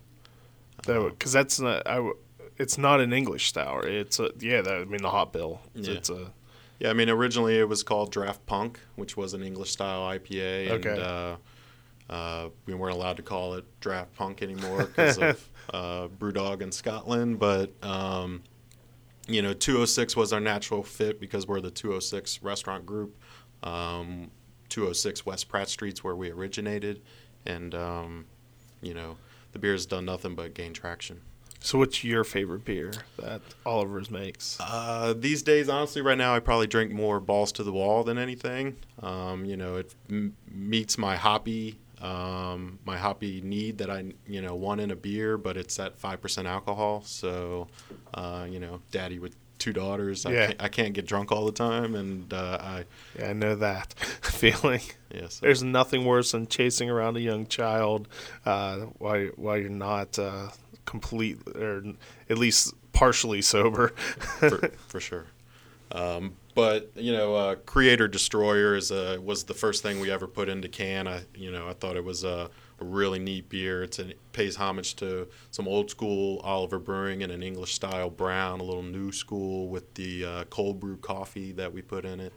Uh-huh. 0.87 1.11
Because 1.11 1.33
that's 1.33 1.59
not, 1.61 1.87
I, 1.87 2.11
it's 2.57 2.79
not 2.79 3.01
an 3.01 3.13
English 3.13 3.53
sour. 3.53 3.87
It's 3.87 4.19
a 4.21 4.31
yeah. 4.41 4.63
That, 4.63 4.75
I 4.75 4.85
mean 4.85 5.03
the 5.03 5.11
hop 5.11 5.33
bill. 5.33 5.61
It's, 5.75 5.89
Yeah. 5.89 5.95
it's 5.95 6.11
a 6.11 6.33
Yeah, 6.79 6.91
I 6.91 6.93
mean, 6.93 7.09
originally 7.11 7.59
it 7.59 7.69
was 7.69 7.83
called 7.83 8.13
Draft 8.13 8.45
Punk, 8.47 8.79
which 8.97 9.17
was 9.17 9.35
an 9.35 9.43
English 9.43 9.71
style 9.73 10.03
IPA, 10.09 10.73
and 10.73 10.87
Okay. 10.87 11.01
uh, 11.03 11.37
uh, 12.09 12.49
we 12.67 12.75
weren't 12.75 12.95
allowed 12.95 13.17
to 13.19 13.23
call 13.23 13.55
it 13.55 13.65
Draft 13.81 14.15
Punk 14.15 14.43
anymore 14.43 14.85
because 14.87 15.19
of 15.19 15.49
uh, 15.75 16.09
Brewdog 16.09 16.63
in 16.63 16.73
Scotland. 16.73 17.39
But 17.39 17.73
um, 17.83 18.43
you 19.27 19.43
know, 19.43 19.53
206 19.53 20.17
was 20.17 20.33
our 20.33 20.41
natural 20.41 20.83
fit 20.83 21.21
because 21.21 21.47
we're 21.47 21.61
the 21.61 21.71
206 21.71 22.43
restaurant 22.43 22.87
group. 22.87 23.17
Um, 23.63 24.31
206 24.71 25.27
West 25.27 25.49
Pratt 25.49 25.69
Street's 25.69 26.03
where 26.05 26.17
we 26.17 26.31
originated, 26.31 27.03
and 27.47 27.75
um, 27.75 28.27
you 28.81 28.95
know, 28.95 29.17
the 29.53 29.59
beer's 29.59 29.87
done 29.87 30.05
nothing 30.05 30.35
but 30.35 30.55
gain 30.55 30.73
traction. 30.73 31.21
So 31.61 31.79
what's 31.79 32.05
your 32.05 32.23
favorite 32.23 32.65
beer 32.65 32.93
that 33.19 33.41
Oliver's 33.67 34.11
makes? 34.13 34.57
Uh, 34.61 35.13
these 35.17 35.43
days, 35.43 35.69
honestly, 35.69 36.01
right 36.01 36.17
now, 36.17 36.35
I 36.35 36.39
probably 36.39 36.69
drink 36.69 36.93
more 36.93 37.19
balls 37.19 37.51
to 37.53 37.65
the 37.65 37.73
wall 37.73 38.05
than 38.05 38.17
anything. 38.17 38.77
Um, 39.03 39.45
you 39.45 39.57
know, 39.57 39.77
it 39.77 39.93
m- 40.09 40.37
meets 40.49 40.97
my 40.97 41.17
hoppy, 41.17 41.81
um, 42.01 42.79
my 42.85 42.97
hoppy 42.97 43.41
need 43.41 43.79
that 43.79 43.91
I, 43.91 44.13
you 44.27 44.41
know, 44.43 44.55
want 44.55 44.81
in 44.81 44.91
a 44.91 44.97
beer, 44.97 45.37
but 45.37 45.57
it's 45.57 45.79
at 45.79 45.99
five 45.99 46.21
percent 46.21 46.47
alcohol. 46.47 47.03
So, 47.05 47.69
uh, 48.15 48.47
you 48.49 48.61
know, 48.61 48.81
daddy 48.91 49.19
with 49.19 49.37
two 49.59 49.73
daughters, 49.73 50.25
I, 50.25 50.33
can't, 50.35 50.63
I 50.63 50.69
can't 50.69 50.93
get 50.95 51.05
drunk 51.07 51.33
all 51.33 51.45
the 51.45 51.53
time, 51.53 51.95
and 51.97 52.33
uh, 52.33 52.59
I, 52.61 52.85
Yeah, 53.19 53.31
I 53.31 53.33
know 53.33 53.57
that 53.57 53.93
feeling. 54.23 54.81
yeah, 55.13 55.29
so, 55.29 55.45
There's 55.45 55.65
nothing 55.65 56.05
worse 56.05 56.31
than 56.33 56.47
chasing 56.47 56.89
around 56.89 57.17
a 57.17 57.21
young 57.21 57.47
child 57.47 58.07
uh, 58.47 58.77
while 58.99 59.27
while 59.37 59.57
you're 59.57 59.69
not 59.71 60.19
uh, 60.19 60.51
complete 60.85 61.39
or 61.57 61.83
at 62.31 62.39
least 62.39 62.73
partially 62.93 63.43
sober. 63.43 63.89
for, 63.89 64.69
for 64.89 65.01
sure. 65.01 65.27
Um, 65.91 66.37
but 66.59 66.91
you 66.97 67.13
know, 67.13 67.37
uh, 67.37 67.55
Creator 67.55 68.09
Destroyer 68.09 68.75
is 68.75 68.91
uh, 68.91 69.17
was 69.23 69.45
the 69.45 69.55
first 69.55 69.81
thing 69.81 70.01
we 70.01 70.11
ever 70.11 70.27
put 70.27 70.49
into 70.49 70.69
can. 70.69 71.07
I 71.07 71.23
you 71.33 71.53
know 71.53 71.69
I 71.69 71.73
thought 71.73 71.95
it 71.95 72.03
was 72.03 72.25
a, 72.25 72.51
a 72.81 72.85
really 72.85 73.21
neat 73.21 73.49
beer. 73.49 73.85
It's 73.85 74.01
an, 74.01 74.11
it 74.11 74.33
pays 74.33 74.57
homage 74.57 74.97
to 74.97 75.29
some 75.53 75.69
old 75.69 75.89
school 75.89 76.41
Oliver 76.43 76.81
Brewing 76.81 77.23
and 77.23 77.31
an 77.31 77.45
English 77.45 77.75
style 77.75 78.11
brown, 78.11 78.59
a 78.59 78.65
little 78.65 78.83
new 78.83 79.13
school 79.13 79.69
with 79.69 79.95
the 79.95 80.25
uh, 80.25 80.45
cold 80.51 80.81
brew 80.81 80.97
coffee 80.97 81.53
that 81.53 81.73
we 81.73 81.81
put 81.81 82.05
in 82.05 82.19
it. 82.19 82.33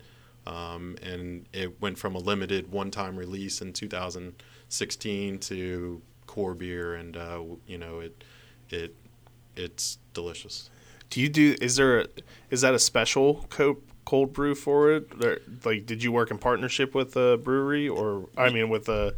Um, 0.45 0.97
and 1.01 1.47
it 1.51 1.81
went 1.81 1.97
from 1.97 2.13
a 2.13 2.19
limited 2.19 2.71
one 2.71 2.91
time 2.91 3.17
release 3.17 3.59
in 3.59 3.73
2016 3.73 5.39
to 5.39 6.01
core 6.27 6.53
beer, 6.53 6.93
and 6.93 7.17
uh, 7.17 7.41
you 7.65 7.79
know 7.79 8.01
it 8.01 8.23
it 8.69 8.95
it's 9.55 9.97
delicious. 10.13 10.69
Do 11.09 11.21
you 11.21 11.27
do? 11.27 11.55
Is 11.59 11.77
there? 11.77 12.01
A, 12.01 12.07
is 12.51 12.61
that 12.61 12.75
a 12.75 12.79
special 12.79 13.47
co- 13.49 13.81
cold 14.11 14.33
brew 14.33 14.55
for 14.55 14.91
it? 14.91 15.03
Or, 15.23 15.39
like, 15.63 15.85
did 15.85 16.03
you 16.03 16.11
work 16.11 16.31
in 16.31 16.37
partnership 16.37 16.93
with 16.93 17.15
a 17.15 17.37
brewery, 17.37 17.87
or 17.87 18.27
I 18.37 18.49
mean, 18.49 18.67
with 18.69 18.89
a 18.89 19.15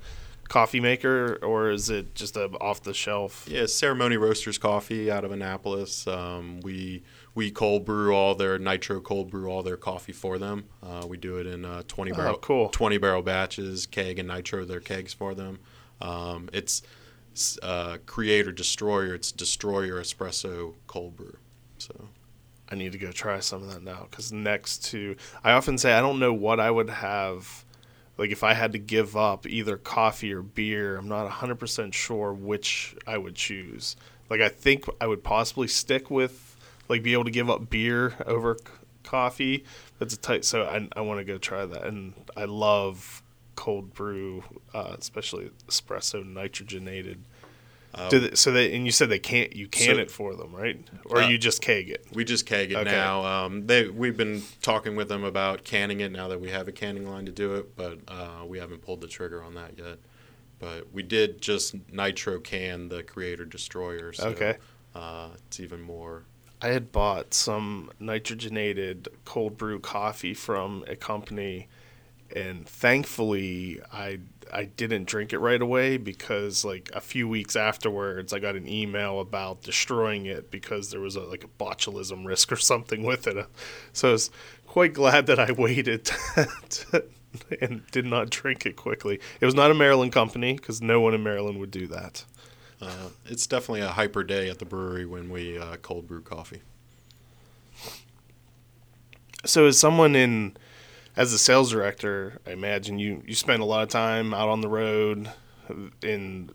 coffee 0.50 0.80
maker, 0.80 1.40
or 1.42 1.72
is 1.72 1.90
it 1.90 2.14
just 2.14 2.38
a 2.38 2.46
off 2.60 2.84
the 2.84 2.94
shelf? 2.94 3.48
Yeah, 3.50 3.66
Ceremony 3.66 4.18
Roasters 4.18 4.60
Coffee 4.60 5.10
out 5.10 5.24
of 5.26 5.32
Annapolis. 5.32 6.06
Um, 6.06 6.60
we 6.62 7.02
we 7.34 7.50
cold 7.50 7.86
brew 7.86 8.14
all 8.14 8.36
their 8.36 8.60
nitro 8.60 9.02
cold 9.02 9.32
brew 9.32 9.50
all 9.50 9.64
their 9.64 9.78
coffee 9.78 10.14
for 10.14 10.38
them. 10.38 10.66
Uh, 10.84 11.06
we 11.08 11.18
do 11.18 11.38
it 11.38 11.48
in 11.48 11.66
uh, 11.66 11.82
twenty 11.88 12.12
Oh, 12.12 12.16
barrel 12.16 12.38
cool. 12.38 12.70
twenty 12.70 13.00
barrel 13.00 13.24
batches, 13.24 13.88
keg 13.88 14.20
and 14.20 14.28
nitro 14.28 14.64
their 14.64 14.80
kegs 14.82 15.12
for 15.14 15.34
them. 15.34 15.58
Um, 16.02 16.50
it's 16.54 16.84
uh, 17.64 17.98
Creator 18.06 18.52
Destroyer. 18.52 19.16
It's 19.16 19.32
Destroyer 19.32 20.00
Espresso 20.00 20.76
Cold 20.86 21.16
Brew. 21.16 21.38
So 21.80 21.94
I 22.74 22.76
need 22.76 22.94
to 22.94 22.98
go 22.98 23.12
try 23.12 23.40
some 23.40 23.62
of 23.62 23.72
that 23.72 23.84
now 23.84 24.08
because 24.10 24.32
next 24.32 24.86
to, 24.86 25.16
I 25.44 25.52
often 25.52 25.78
say 25.78 25.94
I 25.94 26.02
don't 26.02 26.18
know 26.18 26.34
what 26.34 26.60
I 26.60 26.72
would 26.72 26.90
have. 26.90 27.64
Like 28.18 28.32
if 28.32 28.44
I 28.44 28.56
had 28.56 28.72
to 28.72 28.80
give 28.80 29.16
up 29.16 29.46
either 29.46 29.78
coffee 29.78 30.34
or 30.34 30.42
beer, 30.42 30.98
I'm 30.98 31.08
not 31.08 31.30
100% 31.30 31.94
sure 31.94 32.34
which 32.34 32.96
I 33.06 33.20
would 33.20 33.36
choose. 33.36 33.96
Like 34.28 34.42
I 34.42 34.50
think 34.50 34.86
I 35.00 35.06
would 35.06 35.24
possibly 35.24 35.68
stick 35.68 36.10
with 36.10 36.58
like 36.90 37.04
be 37.04 37.14
able 37.14 37.26
to 37.26 37.32
give 37.32 37.48
up 37.48 37.70
beer 37.70 38.16
over 38.26 38.58
coffee. 39.04 39.66
That's 40.00 40.16
a 40.16 40.18
tight. 40.18 40.44
So 40.44 40.64
I 40.64 40.88
I 40.98 41.02
want 41.02 41.20
to 41.20 41.24
go 41.24 41.38
try 41.38 41.68
that, 41.68 41.84
and 41.84 42.14
I 42.36 42.46
love 42.46 43.22
cold 43.56 43.94
brew, 43.94 44.44
uh, 44.74 44.96
especially 44.98 45.52
espresso 45.68 46.26
nitrogenated. 46.26 47.18
Do 48.10 48.20
they, 48.20 48.36
so 48.36 48.52
they 48.52 48.76
and 48.76 48.86
you 48.86 48.92
said 48.92 49.10
they 49.10 49.20
can't 49.20 49.56
you 49.56 49.68
can 49.68 49.96
So- 49.96 50.02
it 50.02 50.10
for 50.12 50.36
them, 50.36 50.56
right? 50.56 50.80
Or 51.06 51.22
Uh, 51.22 51.28
you 51.30 51.38
just 51.38 51.62
keg 51.62 51.90
it. 51.90 52.06
We 52.14 52.24
just 52.26 52.46
keg 52.46 52.72
it 52.72 52.76
Okay. 52.78 52.90
now. 52.92 53.24
Um, 53.24 53.68
they 53.68 53.88
we've 53.88 54.18
been 54.18 54.42
talking 54.62 54.96
with 54.96 55.10
them 55.10 55.24
about 55.24 55.64
canning 55.64 56.00
it 56.00 56.12
now 56.12 56.28
that 56.30 56.40
we 56.42 56.50
have 56.50 56.68
a 56.68 56.72
canning 56.72 57.08
line 57.08 57.26
to 57.26 57.32
do 57.32 57.54
it, 57.56 57.76
but 57.76 58.00
uh, 58.08 58.44
we 58.48 58.58
haven't 58.58 58.82
pulled 58.82 59.02
the 59.02 59.08
trigger 59.08 59.44
on 59.44 59.54
that 59.56 59.78
yet. 59.78 60.00
But 60.60 60.92
we 60.94 61.04
did 61.04 61.42
just 61.42 61.76
nitro 61.92 62.40
can 62.40 62.90
the 62.90 63.04
Creator 63.04 63.46
Destroyer. 63.46 64.14
So, 64.14 64.30
Okay. 64.30 64.58
Uh, 64.96 65.30
it's 65.48 65.60
even 65.60 65.82
more. 65.82 66.24
I 66.62 66.68
had 66.70 66.92
bought 66.92 67.34
some 67.34 67.92
nitrogenated 68.00 69.08
cold 69.26 69.58
brew 69.58 69.80
coffee 69.80 70.34
from 70.34 70.86
a 70.88 70.96
company, 70.96 71.68
and 72.34 72.66
thankfully 72.68 73.82
I 73.92 74.20
I 74.52 74.66
didn't 74.66 75.06
drink 75.06 75.34
it 75.34 75.40
right 75.40 75.62
away 75.62 75.98
because 75.98 76.66
like 76.66 76.90
a 76.94 77.02
few 77.02 77.28
weeks 77.28 77.56
afterwards 77.56 78.34
I 78.34 78.40
got 78.40 78.56
an 78.56 78.68
email 78.68 79.20
about 79.20 79.62
destroying 79.64 80.26
it 80.26 80.52
because 80.52 80.92
there 80.92 81.00
was 81.00 81.16
a 81.16 81.22
like 81.22 81.44
a 81.44 81.64
botulism 81.64 82.26
risk 82.26 82.52
or 82.52 82.58
something 82.58 83.04
with 83.04 83.28
it. 83.28 83.46
So 83.94 84.10
I 84.10 84.12
was 84.14 84.32
quite 84.68 84.94
glad 84.94 85.28
that 85.28 85.40
I 85.40 85.52
waited 85.58 86.06
to, 86.06 87.06
and 87.62 87.86
did 87.92 88.06
not 88.06 88.30
drink 88.30 88.66
it 88.66 88.76
quickly. 88.76 89.20
It 89.40 89.46
was 89.46 89.56
not 89.56 89.72
a 89.72 89.76
Maryland 89.76 90.12
company 90.12 90.54
because 90.54 90.82
no 90.82 91.00
one 91.00 91.14
in 91.14 91.24
Maryland 91.24 91.60
would 91.60 91.72
do 91.72 91.88
that. 91.88 92.26
Uh, 92.82 93.10
it's 93.26 93.48
definitely 93.48 93.82
a 93.82 93.90
hyper 93.90 94.24
day 94.24 94.50
at 94.50 94.60
the 94.60 94.66
brewery 94.66 95.06
when 95.06 95.30
we 95.30 95.58
uh, 95.58 95.78
cold 95.78 96.08
brew 96.08 96.22
coffee. 96.22 96.62
So, 99.46 99.68
as 99.68 99.78
someone 99.78 100.16
in, 100.16 100.58
as 101.16 101.34
a 101.34 101.38
sales 101.38 101.72
director, 101.72 102.40
I 102.46 102.52
imagine 102.52 103.00
you 103.00 103.22
you 103.26 103.36
spend 103.36 103.62
a 103.62 103.66
lot 103.66 103.84
of 103.84 103.90
time 103.90 104.34
out 104.34 104.50
on 104.50 104.62
the 104.62 104.70
road, 104.70 105.30
and 106.02 106.52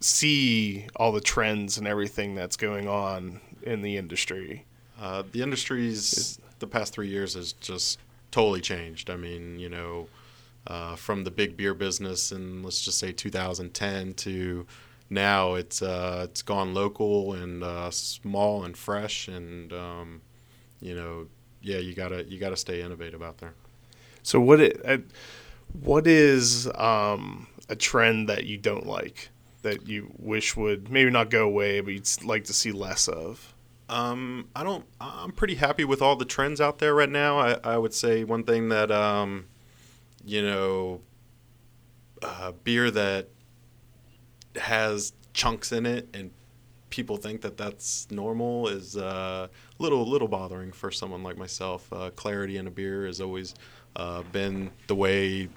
see 0.00 0.86
all 0.96 1.12
the 1.12 1.20
trends 1.20 1.78
and 1.78 1.86
everything 1.86 2.34
that's 2.34 2.56
going 2.56 2.88
on 2.88 3.40
in 3.62 3.82
the 3.82 3.96
industry. 3.96 4.64
Uh, 5.00 5.22
the 5.32 5.42
industry's 5.42 6.38
the 6.58 6.66
past 6.66 6.92
three 6.92 7.08
years 7.08 7.34
has 7.34 7.52
just 7.54 7.98
totally 8.30 8.60
changed. 8.60 9.10
I 9.10 9.16
mean, 9.16 9.58
you 9.58 9.68
know, 9.68 10.08
uh, 10.66 10.96
from 10.96 11.24
the 11.24 11.30
big 11.30 11.56
beer 11.56 11.74
business 11.74 12.32
in 12.32 12.62
let's 12.62 12.80
just 12.80 12.98
say 12.98 13.12
2010 13.12 14.14
to 14.14 14.66
now, 15.08 15.54
it's 15.54 15.82
uh, 15.82 16.26
it's 16.28 16.42
gone 16.42 16.74
local 16.74 17.32
and 17.32 17.62
uh, 17.62 17.90
small 17.90 18.64
and 18.64 18.76
fresh, 18.76 19.28
and 19.28 19.72
um, 19.72 20.20
you 20.80 20.96
know, 20.96 21.28
yeah, 21.62 21.78
you 21.78 21.94
gotta 21.94 22.24
you 22.24 22.38
gotta 22.40 22.56
stay 22.56 22.82
innovative 22.82 23.22
out 23.22 23.38
there. 23.38 23.54
So, 24.26 24.40
what 24.40 24.60
it, 24.60 24.80
uh, 24.84 24.98
what 25.84 26.08
is 26.08 26.68
um, 26.74 27.46
a 27.68 27.76
trend 27.76 28.28
that 28.28 28.44
you 28.44 28.58
don't 28.58 28.84
like 28.84 29.28
that 29.62 29.86
you 29.86 30.12
wish 30.18 30.56
would 30.56 30.90
maybe 30.90 31.10
not 31.10 31.30
go 31.30 31.44
away, 31.44 31.80
but 31.80 31.94
you'd 31.94 32.24
like 32.24 32.42
to 32.46 32.52
see 32.52 32.72
less 32.72 33.06
of? 33.06 33.54
Um, 33.88 34.48
I 34.56 34.64
don't. 34.64 34.84
I'm 35.00 35.30
pretty 35.30 35.54
happy 35.54 35.84
with 35.84 36.02
all 36.02 36.16
the 36.16 36.24
trends 36.24 36.60
out 36.60 36.80
there 36.80 36.92
right 36.92 37.08
now. 37.08 37.38
I, 37.38 37.52
I 37.62 37.78
would 37.78 37.94
say 37.94 38.24
one 38.24 38.42
thing 38.42 38.68
that 38.70 38.90
um, 38.90 39.46
you 40.24 40.42
know, 40.42 41.02
uh, 42.20 42.50
beer 42.64 42.90
that 42.90 43.28
has 44.56 45.12
chunks 45.34 45.70
in 45.70 45.86
it 45.86 46.08
and 46.14 46.32
people 46.90 47.16
think 47.16 47.42
that 47.42 47.56
that's 47.56 48.10
normal 48.10 48.68
is 48.68 48.96
uh, 48.96 49.46
a 49.78 49.82
little 49.82 50.08
little 50.08 50.28
bothering 50.28 50.72
for 50.72 50.90
someone 50.90 51.22
like 51.22 51.36
myself. 51.36 51.92
Uh, 51.92 52.10
clarity 52.10 52.56
in 52.56 52.66
a 52.66 52.70
beer 52.70 53.06
is 53.06 53.20
always 53.20 53.54
uh, 53.96 54.22
been 54.30 54.70
the 54.86 54.94
way 54.94 55.48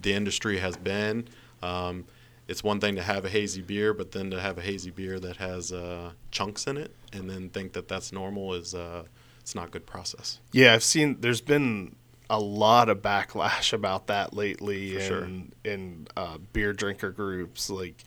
the 0.00 0.12
industry 0.12 0.58
has 0.58 0.76
been. 0.76 1.28
Um, 1.62 2.06
it's 2.48 2.64
one 2.64 2.80
thing 2.80 2.96
to 2.96 3.02
have 3.02 3.24
a 3.24 3.28
hazy 3.28 3.62
beer, 3.62 3.94
but 3.94 4.12
then 4.12 4.30
to 4.30 4.40
have 4.40 4.58
a 4.58 4.62
hazy 4.62 4.90
beer 4.90 5.20
that 5.20 5.36
has 5.36 5.72
uh, 5.72 6.12
chunks 6.30 6.66
in 6.66 6.76
it 6.76 6.94
and 7.12 7.30
then 7.30 7.48
think 7.48 7.72
that 7.74 7.88
that's 7.88 8.12
normal 8.12 8.54
is 8.54 8.74
uh, 8.74 9.04
it's 9.40 9.54
not 9.54 9.70
good 9.70 9.86
process. 9.86 10.40
Yeah, 10.52 10.74
I've 10.74 10.82
seen. 10.82 11.18
There's 11.20 11.40
been 11.40 11.96
a 12.30 12.40
lot 12.40 12.88
of 12.88 13.02
backlash 13.02 13.72
about 13.72 14.06
that 14.08 14.32
lately 14.34 14.94
For 14.94 15.00
sure. 15.00 15.24
in 15.24 15.52
in 15.64 16.08
uh, 16.16 16.38
beer 16.52 16.72
drinker 16.72 17.10
groups, 17.10 17.70
like 17.70 18.02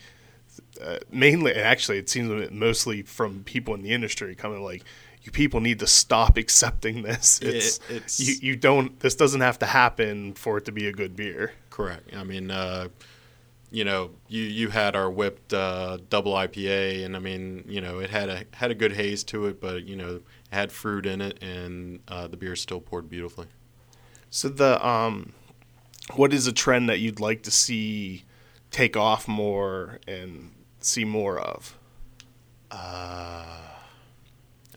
uh, 0.81 0.97
mainly. 1.11 1.53
Actually, 1.53 1.97
it 1.99 2.09
seems 2.09 2.51
mostly 2.51 3.01
from 3.03 3.43
people 3.43 3.73
in 3.73 3.81
the 3.83 3.91
industry 3.91 4.35
coming 4.35 4.63
like, 4.63 4.83
"You 5.25 5.31
people 5.31 5.59
need 5.59 5.79
to 5.79 5.87
stop 5.87 6.37
accepting 6.43 7.01
this. 7.03 7.39
It's, 7.41 7.79
it's- 7.89 8.19
you, 8.19 8.35
you 8.51 8.55
don't. 8.55 8.99
This 8.99 9.15
doesn't 9.15 9.41
have 9.41 9.59
to 9.59 9.65
happen 9.65 10.33
for 10.33 10.57
it 10.57 10.65
to 10.65 10.71
be 10.71 10.87
a 10.87 10.93
good 10.93 11.15
beer." 11.15 11.53
Correct. 11.69 12.15
I 12.15 12.23
mean, 12.23 12.51
uh, 12.51 12.87
you 13.71 13.83
know, 13.83 14.11
you 14.29 14.43
you 14.43 14.69
had 14.69 14.95
our 14.95 15.09
whipped 15.09 15.53
uh, 15.53 15.97
double 16.09 16.33
IPA, 16.33 17.03
and 17.05 17.15
I 17.15 17.19
mean, 17.19 17.65
you 17.67 17.81
know, 17.81 17.99
it 17.99 18.09
had 18.09 18.29
a 18.29 18.43
had 18.53 18.71
a 18.71 18.75
good 18.75 18.93
haze 18.93 19.23
to 19.25 19.47
it, 19.47 19.59
but 19.59 19.83
you 19.85 19.95
know, 19.95 20.15
it 20.15 20.23
had 20.51 20.71
fruit 20.71 21.05
in 21.05 21.19
it, 21.21 21.41
and 21.43 21.99
uh, 22.07 22.27
the 22.27 22.37
beer 22.37 22.55
still 22.55 22.79
poured 22.79 23.09
beautifully. 23.09 23.47
So 24.29 24.47
the 24.49 24.85
um, 24.85 25.33
what 26.15 26.33
is 26.33 26.45
a 26.47 26.53
trend 26.53 26.87
that 26.89 26.99
you'd 26.99 27.19
like 27.19 27.43
to 27.43 27.51
see 27.51 28.23
take 28.71 28.95
off 28.95 29.27
more 29.27 29.99
and 30.07 30.51
see 30.79 31.03
more 31.05 31.39
of? 31.39 31.77
Uh, 32.71 33.45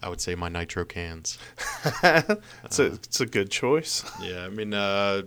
I 0.03 0.09
would 0.09 0.21
say 0.21 0.35
my 0.35 0.49
nitro 0.49 0.85
cans. 0.85 1.39
it's 2.03 2.79
a 2.79 2.87
it's 2.87 3.21
a 3.21 3.27
good 3.27 3.51
choice. 3.51 4.05
Yeah, 4.23 4.45
I 4.45 4.49
mean, 4.49 4.75
uh, 4.75 5.23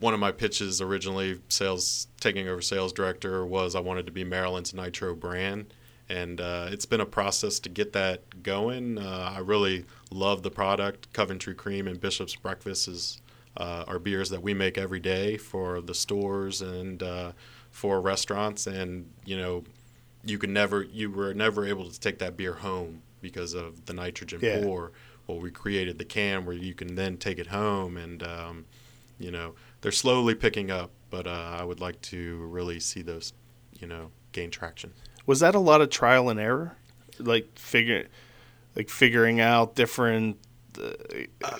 one 0.00 0.14
of 0.14 0.20
my 0.20 0.32
pitches 0.32 0.80
originally, 0.80 1.40
sales 1.48 2.08
taking 2.20 2.48
over 2.48 2.60
sales 2.60 2.92
director, 2.92 3.44
was 3.46 3.74
I 3.74 3.80
wanted 3.80 4.06
to 4.06 4.12
be 4.12 4.24
Maryland's 4.24 4.74
Nitro 4.74 5.14
brand, 5.14 5.72
and 6.08 6.40
uh, 6.40 6.68
it's 6.70 6.84
been 6.86 7.00
a 7.00 7.06
process 7.06 7.58
to 7.60 7.68
get 7.68 7.92
that 7.94 8.42
going. 8.42 8.98
Uh, 8.98 9.34
I 9.36 9.38
really 9.40 9.86
love 10.10 10.42
the 10.42 10.50
product. 10.50 11.12
Coventry 11.12 11.54
Cream 11.54 11.86
and 11.88 12.00
Bishop's 12.00 12.36
Breakfast 12.36 12.88
is 12.88 13.20
uh, 13.56 13.84
are 13.86 13.98
beers 13.98 14.30
that 14.30 14.42
we 14.42 14.52
make 14.52 14.76
every 14.76 15.00
day 15.00 15.36
for 15.36 15.80
the 15.80 15.94
stores 15.94 16.60
and 16.60 17.02
uh, 17.02 17.32
for 17.70 18.00
restaurants, 18.00 18.66
and 18.66 19.10
you 19.24 19.36
know, 19.36 19.64
you 20.24 20.38
can 20.38 20.52
never, 20.52 20.82
you 20.82 21.10
were 21.10 21.34
never 21.34 21.66
able 21.66 21.88
to 21.88 21.98
take 21.98 22.18
that 22.18 22.36
beer 22.36 22.54
home 22.54 23.02
because 23.24 23.54
of 23.54 23.86
the 23.86 23.92
nitrogen 23.92 24.38
Yeah. 24.42 24.60
pour. 24.62 24.92
Well, 25.26 25.40
we 25.40 25.50
created 25.50 25.98
the 25.98 26.04
can 26.04 26.44
where 26.44 26.54
you 26.54 26.74
can 26.74 26.94
then 26.94 27.16
take 27.16 27.38
it 27.38 27.48
home, 27.48 27.96
and 27.96 28.22
um, 28.22 28.66
you 29.18 29.30
know 29.32 29.54
they're 29.80 29.90
slowly 30.04 30.34
picking 30.34 30.70
up. 30.70 30.90
But 31.10 31.26
uh, 31.26 31.56
I 31.60 31.64
would 31.64 31.80
like 31.80 32.00
to 32.12 32.36
really 32.46 32.78
see 32.80 33.00
those, 33.02 33.32
you 33.80 33.86
know, 33.86 34.10
gain 34.32 34.50
traction. 34.50 34.92
Was 35.26 35.40
that 35.40 35.54
a 35.54 35.58
lot 35.60 35.80
of 35.80 35.88
trial 35.90 36.28
and 36.28 36.38
error, 36.38 36.76
like 37.18 37.58
figure, 37.58 38.08
like 38.76 38.90
figuring 38.90 39.40
out 39.40 39.74
different 39.76 40.36
uh, 40.78 41.58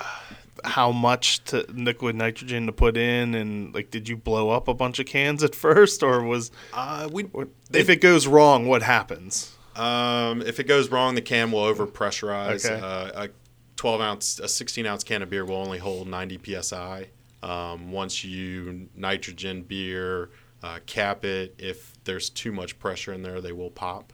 how 0.64 0.90
much 0.92 1.42
to 1.44 1.64
liquid 1.72 2.16
nitrogen 2.16 2.66
to 2.66 2.72
put 2.72 2.96
in, 2.98 3.34
and 3.34 3.74
like 3.74 3.90
did 3.90 4.08
you 4.08 4.16
blow 4.16 4.50
up 4.50 4.68
a 4.68 4.74
bunch 4.74 4.98
of 4.98 5.06
cans 5.06 5.42
at 5.42 5.54
first, 5.66 6.02
or 6.02 6.22
was 6.22 6.50
Uh, 6.74 7.08
we 7.10 7.26
if 7.72 7.88
it 7.88 8.00
goes 8.02 8.26
wrong, 8.26 8.66
what 8.66 8.82
happens? 8.82 9.56
Um, 9.76 10.42
if 10.42 10.60
it 10.60 10.64
goes 10.64 10.90
wrong, 10.90 11.14
the 11.14 11.22
can 11.22 11.50
will 11.50 11.62
overpressurize. 11.62 12.64
Okay. 12.64 12.80
Uh, 12.80 13.26
a 13.26 13.28
12 13.76 14.00
ounce, 14.00 14.38
a 14.38 14.48
16 14.48 14.86
ounce 14.86 15.04
can 15.04 15.22
of 15.22 15.30
beer 15.30 15.44
will 15.44 15.56
only 15.56 15.78
hold 15.78 16.08
90 16.08 16.62
psi. 16.62 17.08
Um, 17.42 17.92
once 17.92 18.24
you 18.24 18.88
nitrogen 18.96 19.62
beer, 19.62 20.30
uh, 20.62 20.78
cap 20.86 21.24
it, 21.24 21.54
if 21.58 21.92
there's 22.04 22.30
too 22.30 22.52
much 22.52 22.78
pressure 22.78 23.12
in 23.12 23.22
there, 23.22 23.40
they 23.40 23.52
will 23.52 23.70
pop, 23.70 24.12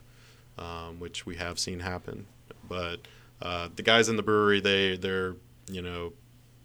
um, 0.59 0.99
which 0.99 1.27
we 1.27 1.37
have 1.37 1.59
seen 1.59 1.79
happen. 1.79 2.27
But 2.69 3.07
uh, 3.41 3.69
the 3.77 3.83
guys 3.83 4.09
in 4.09 4.17
the 4.17 4.23
brewery, 4.23 4.61
they 4.61 4.97
they're 4.97 5.37
you 5.71 5.83
know 5.83 6.13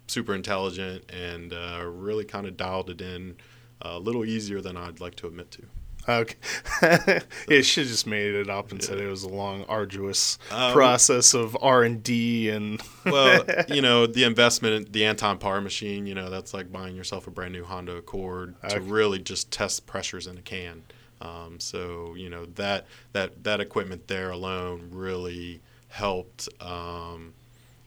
super 0.08 0.34
intelligent 0.34 1.10
and 1.12 1.54
uh, 1.54 1.86
really 1.86 2.26
kind 2.26 2.48
of 2.48 2.58
dialed 2.58 2.90
it 2.90 3.02
in 3.02 3.36
a 3.82 4.00
little 4.00 4.26
easier 4.26 4.62
than 4.62 4.78
I'd 4.78 5.00
like 5.00 5.16
to 5.18 5.28
admit 5.28 5.52
to. 5.52 5.64
Okay, 6.08 6.36
should 7.62 7.84
have 7.84 7.92
just 7.92 8.06
made 8.06 8.36
it 8.36 8.50
up 8.50 8.72
and 8.72 8.84
said 8.84 9.00
it 9.00 9.08
was 9.08 9.24
a 9.24 9.30
long, 9.30 9.64
arduous 9.68 10.38
Um, 10.52 10.72
process 10.74 11.34
of 11.34 11.58
R 11.62 11.84
and 11.84 12.04
D 12.04 12.50
and 12.50 12.82
well, 13.06 13.44
you 13.68 13.82
know, 13.82 14.06
the 14.06 14.24
investment 14.24 14.88
in 14.88 14.92
the 14.92 15.06
Anton 15.06 15.38
Paar 15.40 15.62
Machine, 15.62 16.06
you 16.06 16.14
know, 16.14 16.30
that's 16.30 16.54
like 16.54 16.72
buying 16.72 16.96
yourself 16.96 17.28
a 17.28 17.32
brand 17.32 17.54
new 17.54 17.64
Honda 17.64 17.96
Accord 17.96 18.56
to 18.70 18.80
really 18.82 19.20
just 19.20 19.52
test 19.52 19.86
pressures 19.88 20.28
in 20.28 20.38
a 20.38 20.42
can. 20.42 20.84
Um, 21.22 21.60
so, 21.60 22.14
you 22.16 22.30
know, 22.30 22.46
that 22.56 22.86
that 23.14 23.44
that 23.44 23.60
equipment 23.60 24.08
there 24.08 24.30
alone 24.30 24.90
really 24.92 25.62
helped 25.88 26.50
um, 26.60 27.34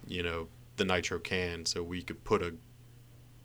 you 0.06 0.22
know, 0.22 0.48
the 0.76 0.84
nitro 0.84 1.18
can 1.18 1.66
so 1.66 1.82
we 1.82 2.02
could 2.02 2.24
put 2.24 2.42
a 2.42 2.54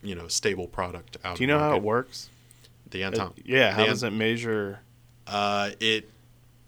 you 0.02 0.16
know, 0.16 0.28
stable 0.28 0.68
product 0.68 1.18
out. 1.24 1.38
Do 1.38 1.44
you 1.44 1.48
know 1.48 1.60
how 1.60 1.76
it 1.76 1.82
works? 1.84 2.30
The 2.90 3.04
Anton 3.04 3.28
Uh, 3.28 3.32
yeah, 3.46 3.72
how 3.72 3.84
the 3.84 3.90
does 3.90 4.04
it 4.04 4.12
measure? 4.14 4.80
uh, 5.28 5.72
it 5.80 6.10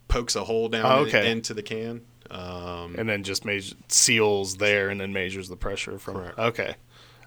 pokes 0.08 0.36
a 0.36 0.44
hole 0.44 0.70
down 0.70 0.86
Oh, 0.86 1.04
in- 1.06 1.26
into 1.26 1.54
the 1.54 1.62
can. 1.64 2.02
Um, 2.32 2.96
and 2.98 3.08
then 3.08 3.24
just 3.24 3.46
measure, 3.46 3.76
seals 3.88 4.56
there 4.58 4.90
and 4.90 5.00
then 5.00 5.14
measures 5.14 5.48
the 5.48 5.56
pressure 5.56 6.00
from. 6.00 6.16
Correct. 6.16 6.40
Okay, 6.40 6.76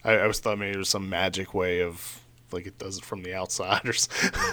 I, 0.05 0.13
I 0.15 0.27
was 0.27 0.41
thought 0.41 0.59
maybe 0.59 0.73
there 0.73 0.79
was 0.81 0.89
some 0.89 1.09
magic 1.09 1.55
way 1.55 1.83
of 1.83 2.21
like 2.51 2.67
it 2.67 2.79
does 2.79 2.99
it 2.99 3.05
from 3.05 3.23
the 3.23 3.33
outside 3.35 3.87
or 3.87 3.91
s- 3.91 4.09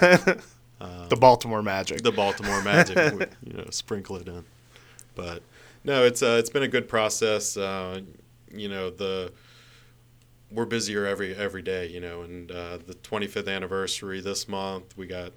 the 0.78 1.16
Baltimore 1.18 1.62
Magic. 1.62 2.02
The 2.02 2.12
Baltimore 2.12 2.62
Magic, 2.62 2.96
you 3.42 3.52
know, 3.54 3.66
sprinkle 3.70 4.16
it 4.16 4.28
in. 4.28 4.44
But 5.16 5.42
no, 5.82 6.04
it's 6.04 6.22
uh, 6.22 6.36
it's 6.38 6.50
been 6.50 6.62
a 6.62 6.68
good 6.68 6.88
process. 6.88 7.56
Uh, 7.56 8.02
you 8.54 8.68
know, 8.68 8.90
the 8.90 9.32
we're 10.50 10.66
busier 10.66 11.06
every 11.06 11.34
every 11.34 11.62
day. 11.62 11.86
You 11.88 12.00
know, 12.00 12.22
and 12.22 12.50
uh, 12.50 12.78
the 12.78 12.94
25th 12.94 13.48
anniversary 13.48 14.20
this 14.20 14.48
month, 14.48 14.96
we 14.96 15.06
got 15.06 15.32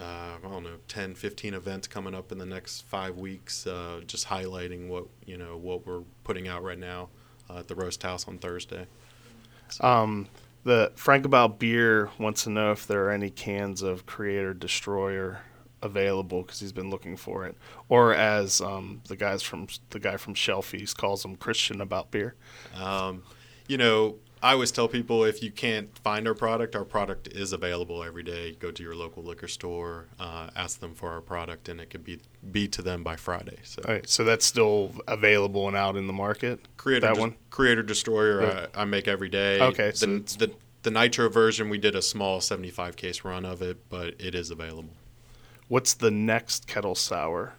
uh, 0.00 0.36
I 0.44 0.48
don't 0.48 0.62
know 0.62 0.76
10, 0.86 1.14
15 1.14 1.54
events 1.54 1.88
coming 1.88 2.14
up 2.14 2.30
in 2.30 2.38
the 2.38 2.46
next 2.46 2.82
five 2.82 3.16
weeks. 3.16 3.66
Uh, 3.66 4.00
just 4.06 4.28
highlighting 4.28 4.88
what 4.88 5.06
you 5.26 5.36
know 5.36 5.56
what 5.56 5.86
we're 5.86 6.02
putting 6.24 6.48
out 6.48 6.62
right 6.62 6.78
now 6.78 7.08
uh, 7.50 7.58
at 7.58 7.68
the 7.68 7.74
Roast 7.74 8.02
House 8.02 8.28
on 8.28 8.38
Thursday. 8.38 8.86
Um, 9.80 10.28
the 10.64 10.92
Frank 10.94 11.24
About 11.24 11.58
Beer 11.58 12.10
wants 12.18 12.44
to 12.44 12.50
know 12.50 12.72
if 12.72 12.86
there 12.86 13.06
are 13.06 13.10
any 13.10 13.30
cans 13.30 13.82
of 13.82 14.06
Creator 14.06 14.54
Destroyer 14.54 15.40
available 15.82 16.42
because 16.42 16.60
he's 16.60 16.72
been 16.72 16.90
looking 16.90 17.16
for 17.16 17.46
it, 17.46 17.56
or 17.88 18.14
as 18.14 18.60
um, 18.60 19.00
the 19.08 19.16
guys 19.16 19.42
from 19.42 19.66
the 19.90 19.98
guy 19.98 20.16
from 20.16 20.34
Shelfies 20.34 20.96
calls 20.96 21.22
them, 21.22 21.36
Christian 21.36 21.80
About 21.80 22.10
Beer. 22.10 22.34
Um, 22.76 23.22
you 23.66 23.76
know, 23.76 24.16
I 24.42 24.52
always 24.52 24.70
tell 24.70 24.88
people 24.88 25.24
if 25.24 25.42
you 25.42 25.50
can't 25.50 25.96
find 25.98 26.28
our 26.28 26.34
product, 26.34 26.76
our 26.76 26.84
product 26.84 27.28
is 27.28 27.52
available 27.52 28.04
every 28.04 28.22
day. 28.22 28.52
Go 28.52 28.70
to 28.70 28.82
your 28.82 28.94
local 28.94 29.22
liquor 29.22 29.48
store, 29.48 30.06
uh, 30.20 30.48
ask 30.54 30.80
them 30.80 30.94
for 30.94 31.10
our 31.10 31.20
product, 31.20 31.68
and 31.68 31.80
it 31.80 31.90
could 31.90 32.04
be 32.04 32.20
be 32.52 32.68
to 32.68 32.82
them 32.82 33.02
by 33.02 33.16
Friday. 33.16 33.58
So 33.64 33.82
All 33.86 33.94
right, 33.94 34.08
so 34.08 34.24
that's 34.24 34.44
still 34.46 34.92
available 35.08 35.66
and 35.66 35.76
out 35.76 35.96
in 35.96 36.06
the 36.06 36.12
market. 36.12 36.60
Creator 36.76 37.06
that 37.06 37.14
Des- 37.16 37.20
one? 37.20 37.34
Creator 37.50 37.82
Destroyer, 37.82 38.42
Yeah. 38.42 38.66
I, 38.74 38.82
I 38.82 38.84
make 38.84 39.08
every 39.08 39.28
day. 39.28 39.60
Okay, 39.60 39.90
the, 39.90 39.96
so 39.96 40.06
the 40.06 40.52
the 40.82 40.90
Nitro 40.92 41.28
version, 41.28 41.68
we 41.68 41.78
did 41.78 41.96
a 41.96 42.02
small 42.02 42.40
75 42.40 42.96
case 42.96 43.24
run 43.24 43.44
of 43.44 43.60
it, 43.62 43.88
but 43.88 44.14
it 44.20 44.34
is 44.34 44.50
available. 44.50 44.94
What's 45.66 45.94
the 45.94 46.10
next 46.10 46.66
kettle 46.66 46.94
sour? 46.94 47.54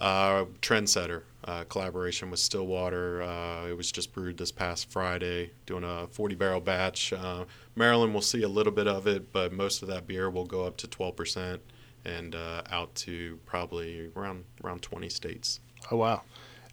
Uh, 0.00 0.44
Trendsetter 0.60 1.22
uh, 1.48 1.64
collaboration 1.64 2.30
with 2.30 2.40
Stillwater. 2.40 3.22
Uh, 3.22 3.68
it 3.68 3.76
was 3.76 3.90
just 3.90 4.12
brewed 4.12 4.36
this 4.36 4.52
past 4.52 4.90
Friday, 4.90 5.50
doing 5.64 5.82
a 5.82 6.06
40 6.08 6.34
barrel 6.34 6.60
batch. 6.60 7.10
Uh, 7.14 7.46
Maryland 7.74 8.12
will 8.12 8.20
see 8.20 8.42
a 8.42 8.48
little 8.48 8.72
bit 8.72 8.86
of 8.86 9.06
it, 9.06 9.32
but 9.32 9.50
most 9.50 9.80
of 9.80 9.88
that 9.88 10.06
beer 10.06 10.28
will 10.28 10.44
go 10.44 10.66
up 10.66 10.76
to 10.76 10.86
12% 10.86 11.58
and 12.04 12.34
uh, 12.34 12.62
out 12.70 12.94
to 12.96 13.38
probably 13.46 14.10
around 14.14 14.44
around 14.62 14.82
20 14.82 15.08
states. 15.08 15.60
Oh 15.90 15.96
wow! 15.96 16.20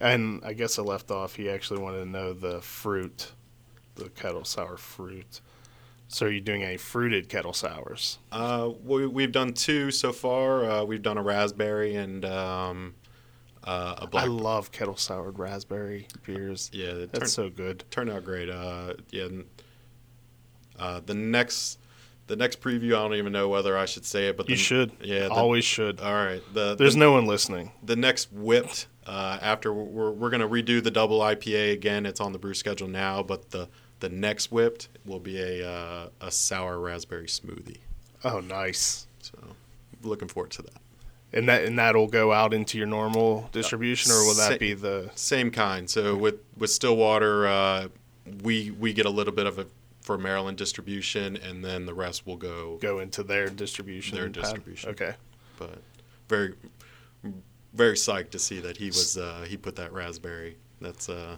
And 0.02 0.42
I 0.44 0.52
guess 0.52 0.78
I 0.78 0.82
left 0.82 1.10
off. 1.10 1.36
He 1.36 1.50
actually 1.50 1.80
wanted 1.80 2.00
to 2.00 2.10
know 2.10 2.34
the 2.34 2.62
fruit, 2.62 3.32
the 3.96 4.10
kettle 4.10 4.44
sour 4.44 4.76
fruit. 4.76 5.40
So 6.10 6.26
are 6.26 6.30
you 6.30 6.42
doing 6.42 6.64
any 6.64 6.78
fruited 6.78 7.30
kettle 7.30 7.54
sours? 7.54 8.20
Uh, 8.30 8.72
we, 8.84 9.08
we've 9.08 9.32
done 9.32 9.54
two 9.54 9.90
so 9.90 10.12
far. 10.12 10.70
Uh, 10.70 10.84
we've 10.84 11.02
done 11.02 11.18
a 11.18 11.24
raspberry 11.24 11.96
and 11.96 12.24
um, 12.26 12.94
uh, 13.65 13.95
a 13.99 14.04
I 14.04 14.06
black. 14.06 14.28
love 14.30 14.71
kettle 14.71 14.95
soured 14.95 15.38
raspberry 15.39 16.08
beers. 16.23 16.69
yeah, 16.73 16.93
That's 16.93 17.19
turned, 17.19 17.30
so 17.30 17.49
good. 17.49 17.84
turned 17.91 18.10
out 18.10 18.23
great. 18.23 18.49
Uh, 18.49 18.93
yeah, 19.10 19.28
uh, 20.78 21.01
the 21.06 21.13
next 21.13 21.80
the 22.28 22.36
next 22.36 22.60
preview, 22.62 22.89
I 22.95 23.01
don't 23.04 23.15
even 23.15 23.32
know 23.32 23.49
whether 23.49 23.78
I 23.78 23.86
should 23.86 24.04
say 24.06 24.28
it, 24.30 24.38
but 24.38 24.49
You 24.49 24.56
the, 24.56 24.62
should. 24.62 24.91
Yeah, 25.01 25.25
the, 25.28 25.32
Always 25.32 25.63
should. 25.63 25.99
All 26.01 26.13
right. 26.13 26.41
The, 26.54 26.73
There's 26.75 26.93
the, 26.95 26.99
no 26.99 27.12
one 27.12 27.28
listening. 27.28 27.71
the 27.84 27.95
next 27.95 28.32
whipped 28.34 28.88
uh, 29.06 29.38
after 29.41 29.71
we're, 29.71 30.10
we're 30.10 30.32
going 30.32 30.41
to 30.41 30.47
redo 30.47 30.84
the 30.84 30.89
double 30.89 31.19
IPA 31.19 31.73
again. 31.73 32.06
It's 32.08 32.19
on 32.19 32.32
the 32.34 32.39
brew 32.39 32.56
schedule 32.56 32.88
now, 32.88 33.21
but 33.21 33.51
the 33.51 33.69
the 33.99 34.10
next 34.10 34.51
whipped 34.51 34.89
will 35.06 35.19
be 35.19 35.39
a 35.39 35.69
uh, 35.69 36.10
a 36.19 36.32
sour 36.32 36.80
raspberry 36.80 37.28
smoothie. 37.28 37.78
Oh, 38.23 38.39
nice. 38.39 39.06
So 39.21 39.38
looking 40.01 40.28
forward 40.28 40.49
to 40.54 40.63
that. 40.63 40.73
And 41.36 41.50
that 41.50 41.65
and 41.65 41.78
that'll 41.78 42.08
go 42.08 42.32
out 42.32 42.54
into 42.54 42.78
your 42.78 42.88
normal 42.88 43.50
distribution, 43.52 44.12
or 44.12 44.26
will 44.26 44.34
sa- 44.34 44.50
that 44.50 44.60
be 44.60 44.74
the? 44.74 45.12
Same 45.15 45.52
kind. 45.52 45.89
So 45.89 46.15
with 46.15 46.36
with 46.58 46.69
Stillwater, 46.69 47.45
uh, 47.45 47.88
we 48.41 48.71
we 48.71 48.93
get 48.93 49.06
a 49.06 49.10
little 49.10 49.34
bit 49.34 49.45
of 49.45 49.60
it 49.60 49.69
for 50.02 50.17
Maryland 50.17 50.58
distribution, 50.58 51.36
and 51.36 51.63
then 51.63 51.86
the 51.86 51.93
rest 51.93 52.26
will 52.26 52.38
go. 52.38 52.78
Go 52.78 53.00
into 53.00 53.21
their 53.21 53.50
distribution. 53.50 54.15
Their 54.15 54.26
pad? 54.30 54.34
distribution. 54.34 54.89
Okay. 54.91 55.13
But 55.60 55.82
very 56.30 56.54
very 57.74 57.95
psyched 57.95 58.30
to 58.32 58.39
see 58.39 58.60
that 58.62 58.78
he 58.78 58.88
was 58.88 59.17
uh, 59.17 59.45
he 59.48 59.58
put 59.58 59.76
that 59.76 59.91
raspberry. 59.91 60.56
That's 60.80 61.10
uh, 61.10 61.36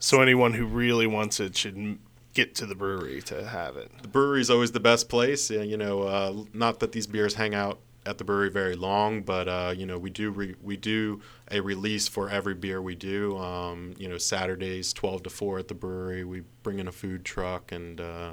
So 0.00 0.20
anyone 0.20 0.52
who 0.54 0.66
really 0.66 1.06
wants 1.06 1.38
it 1.38 1.56
should 1.56 1.98
get 2.34 2.54
to 2.56 2.66
the 2.66 2.74
brewery 2.74 3.20
to 3.22 3.46
have 3.46 3.76
it. 3.76 3.90
the 4.02 4.08
brewery 4.08 4.40
is 4.40 4.50
always 4.50 4.72
the 4.72 4.80
best 4.80 5.08
place. 5.08 5.50
Uh, 5.50 5.60
you 5.60 5.76
know, 5.76 6.02
uh, 6.02 6.34
not 6.52 6.80
that 6.80 6.92
these 6.92 7.06
beers 7.06 7.34
hang 7.34 7.54
out 7.54 7.78
at 8.08 8.16
the 8.16 8.24
brewery 8.24 8.50
very 8.50 8.74
long, 8.74 9.22
but 9.22 9.48
uh, 9.48 9.74
you 9.76 9.84
know, 9.84 9.98
we 9.98 10.08
do 10.08 10.30
re- 10.30 10.56
we 10.62 10.76
do 10.76 11.20
a 11.50 11.60
release 11.60 12.08
for 12.08 12.30
every 12.30 12.54
beer 12.54 12.80
we 12.80 12.94
do. 12.94 13.36
Um, 13.36 13.94
you 13.98 14.08
know, 14.08 14.16
Saturdays 14.16 14.92
twelve 14.94 15.22
to 15.24 15.30
four 15.30 15.58
at 15.58 15.68
the 15.68 15.74
brewery. 15.74 16.24
We 16.24 16.42
bring 16.62 16.78
in 16.78 16.88
a 16.88 16.92
food 16.92 17.24
truck, 17.24 17.70
and 17.70 18.00
uh, 18.00 18.32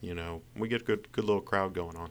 you 0.00 0.14
know, 0.14 0.42
we 0.56 0.68
get 0.68 0.82
a 0.82 0.84
good 0.84 1.10
good 1.12 1.24
little 1.24 1.42
crowd 1.42 1.74
going 1.74 1.96
on. 1.96 2.10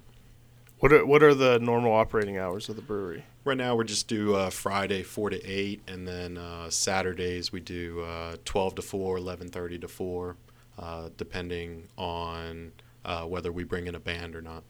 What 0.80 0.92
are 0.92 1.06
what 1.06 1.24
are 1.24 1.34
the 1.34 1.60
normal 1.60 1.94
operating 1.94 2.38
hours 2.38 2.68
of 2.70 2.76
the 2.76 2.82
brewery? 2.82 3.24
Right 3.46 3.58
now, 3.58 3.76
we 3.76 3.86
just 3.86 4.10
do 4.10 4.36
uh, 4.36 4.50
Friday 4.50 5.02
four 5.02 5.30
to 5.30 5.44
eight, 5.46 5.82
and 5.88 6.06
then 6.06 6.38
uh, 6.38 6.70
Saturdays 6.70 7.52
we 7.54 7.62
do 7.62 8.02
uh, 8.02 8.36
twelve 8.44 8.76
to 8.76 8.82
four, 8.82 9.18
eleven 9.18 9.48
thirty 9.48 9.80
to 9.80 9.88
four, 9.88 10.36
uh, 10.78 11.10
depending 11.16 11.88
on 11.98 12.74
uh, 13.06 13.24
whether 13.24 13.52
we 13.52 13.64
bring 13.64 13.88
in 13.88 13.96
a 13.96 14.00
band 14.00 14.36
or 14.36 14.42
not. 14.42 14.64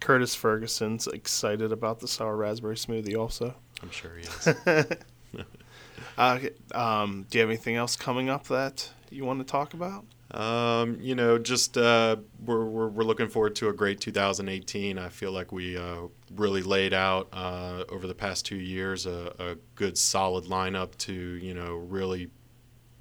Curtis 0.00 0.34
Ferguson's 0.34 1.06
excited 1.06 1.72
about 1.72 2.00
the 2.00 2.08
sour 2.08 2.36
raspberry 2.36 2.76
smoothie. 2.76 3.18
Also, 3.18 3.54
I'm 3.82 3.90
sure 3.90 4.12
he 4.16 4.22
is. 4.22 4.48
uh, 6.18 6.38
um, 6.72 7.26
do 7.30 7.38
you 7.38 7.42
have 7.42 7.50
anything 7.50 7.76
else 7.76 7.96
coming 7.96 8.28
up 8.28 8.48
that 8.48 8.90
you 9.10 9.24
want 9.24 9.40
to 9.40 9.44
talk 9.44 9.74
about? 9.74 10.04
Um, 10.30 10.98
you 11.00 11.14
know, 11.14 11.38
just 11.38 11.78
uh, 11.78 12.16
we're, 12.44 12.64
we're 12.64 12.88
we're 12.88 13.04
looking 13.04 13.28
forward 13.28 13.56
to 13.56 13.68
a 13.68 13.72
great 13.72 14.00
2018. 14.00 14.98
I 14.98 15.08
feel 15.08 15.32
like 15.32 15.52
we 15.52 15.76
uh, 15.76 16.02
really 16.34 16.62
laid 16.62 16.92
out 16.92 17.28
uh, 17.32 17.84
over 17.88 18.06
the 18.06 18.14
past 18.14 18.44
two 18.44 18.58
years 18.58 19.06
a, 19.06 19.32
a 19.38 19.56
good 19.74 19.96
solid 19.96 20.44
lineup 20.44 20.96
to 20.98 21.12
you 21.12 21.54
know 21.54 21.76
really 21.76 22.30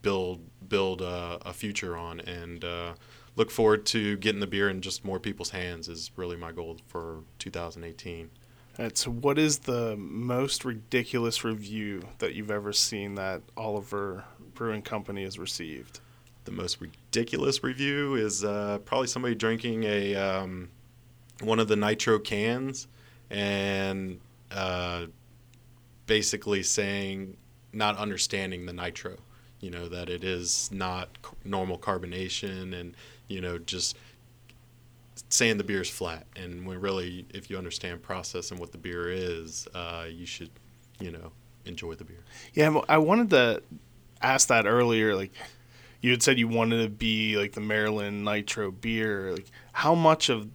build 0.02 0.42
build 0.70 1.02
a, 1.02 1.40
a 1.46 1.54
future 1.54 1.98
on, 1.98 2.22
and 2.22 2.64
uh, 2.64 2.94
look 3.38 3.50
forward 3.50 3.86
to 3.86 4.18
getting 4.18 4.42
the 4.42 4.48
beer 4.48 4.70
in 4.70 4.82
just 4.82 5.06
more 5.06 5.20
people's 5.20 5.52
hands 5.52 5.88
is 5.88 6.12
really 6.18 6.36
my 6.36 6.52
goal 6.52 6.78
for 6.88 7.24
2018. 7.40 8.30
All 8.78 8.86
right, 8.86 8.98
so 8.98 9.10
what 9.10 9.40
is 9.40 9.60
the 9.60 9.96
most 9.96 10.66
ridiculous 10.66 11.44
review 11.46 12.04
that 12.18 12.36
you've 12.36 12.52
ever 12.52 12.74
seen 12.74 13.16
that 13.16 13.42
Oliver 13.56 14.26
Brewing 14.54 14.82
Company 14.82 15.24
has 15.24 15.40
received? 15.40 16.02
the 16.48 16.52
most 16.54 16.80
ridiculous 16.80 17.62
review 17.62 18.16
is 18.16 18.44
uh, 18.44 18.80
probably 18.86 19.06
somebody 19.06 19.36
drinking 19.36 19.84
a 19.84 20.16
um, 20.16 20.70
one 21.42 21.60
of 21.60 21.68
the 21.68 21.76
nitro 21.76 22.18
cans 22.18 22.88
and 23.30 24.20
uh, 24.52 25.06
basically 26.06 26.64
saying 26.64 27.36
not 27.74 27.98
understanding 27.98 28.66
the 28.66 28.72
nitro 28.72 29.18
you 29.60 29.70
know 29.70 29.90
that 29.90 30.10
it 30.10 30.24
is 30.24 30.70
not 30.72 31.18
normal 31.44 31.78
carbonation 31.78 32.74
and 32.74 32.96
you 33.28 33.42
know 33.42 33.58
just 33.58 33.98
saying 35.30 35.58
the 35.58 35.64
beer 35.64 35.82
is 35.82 35.90
flat 35.90 36.26
and 36.36 36.66
when 36.66 36.80
really 36.80 37.26
if 37.34 37.50
you 37.50 37.58
understand 37.58 38.02
process 38.02 38.52
and 38.52 38.60
what 38.60 38.72
the 38.72 38.78
beer 38.78 39.12
is 39.12 39.68
uh, 39.74 40.06
you 40.10 40.26
should 40.26 40.50
you 41.00 41.12
know 41.12 41.32
enjoy 41.68 41.94
the 41.94 42.04
beer 42.04 42.24
Yeah, 42.54 42.70
well, 42.70 42.86
I 42.90 42.98
wanted 42.98 43.30
to 43.32 43.62
ask 44.22 44.48
that 44.48 44.66
earlier. 44.66 45.16
Like, 45.16 45.32
you 46.02 46.12
had 46.12 46.24
said 46.24 46.40
you 46.40 46.48
wanted 46.48 46.84
to 46.84 46.90
be 46.90 47.38
like 47.38 47.54
the 47.54 47.62
Maryland 47.62 48.24
Nitro 48.24 48.72
beer. 48.72 49.32
Like, 49.32 49.52
how 49.74 49.94
much 49.94 50.30
of 50.30 50.48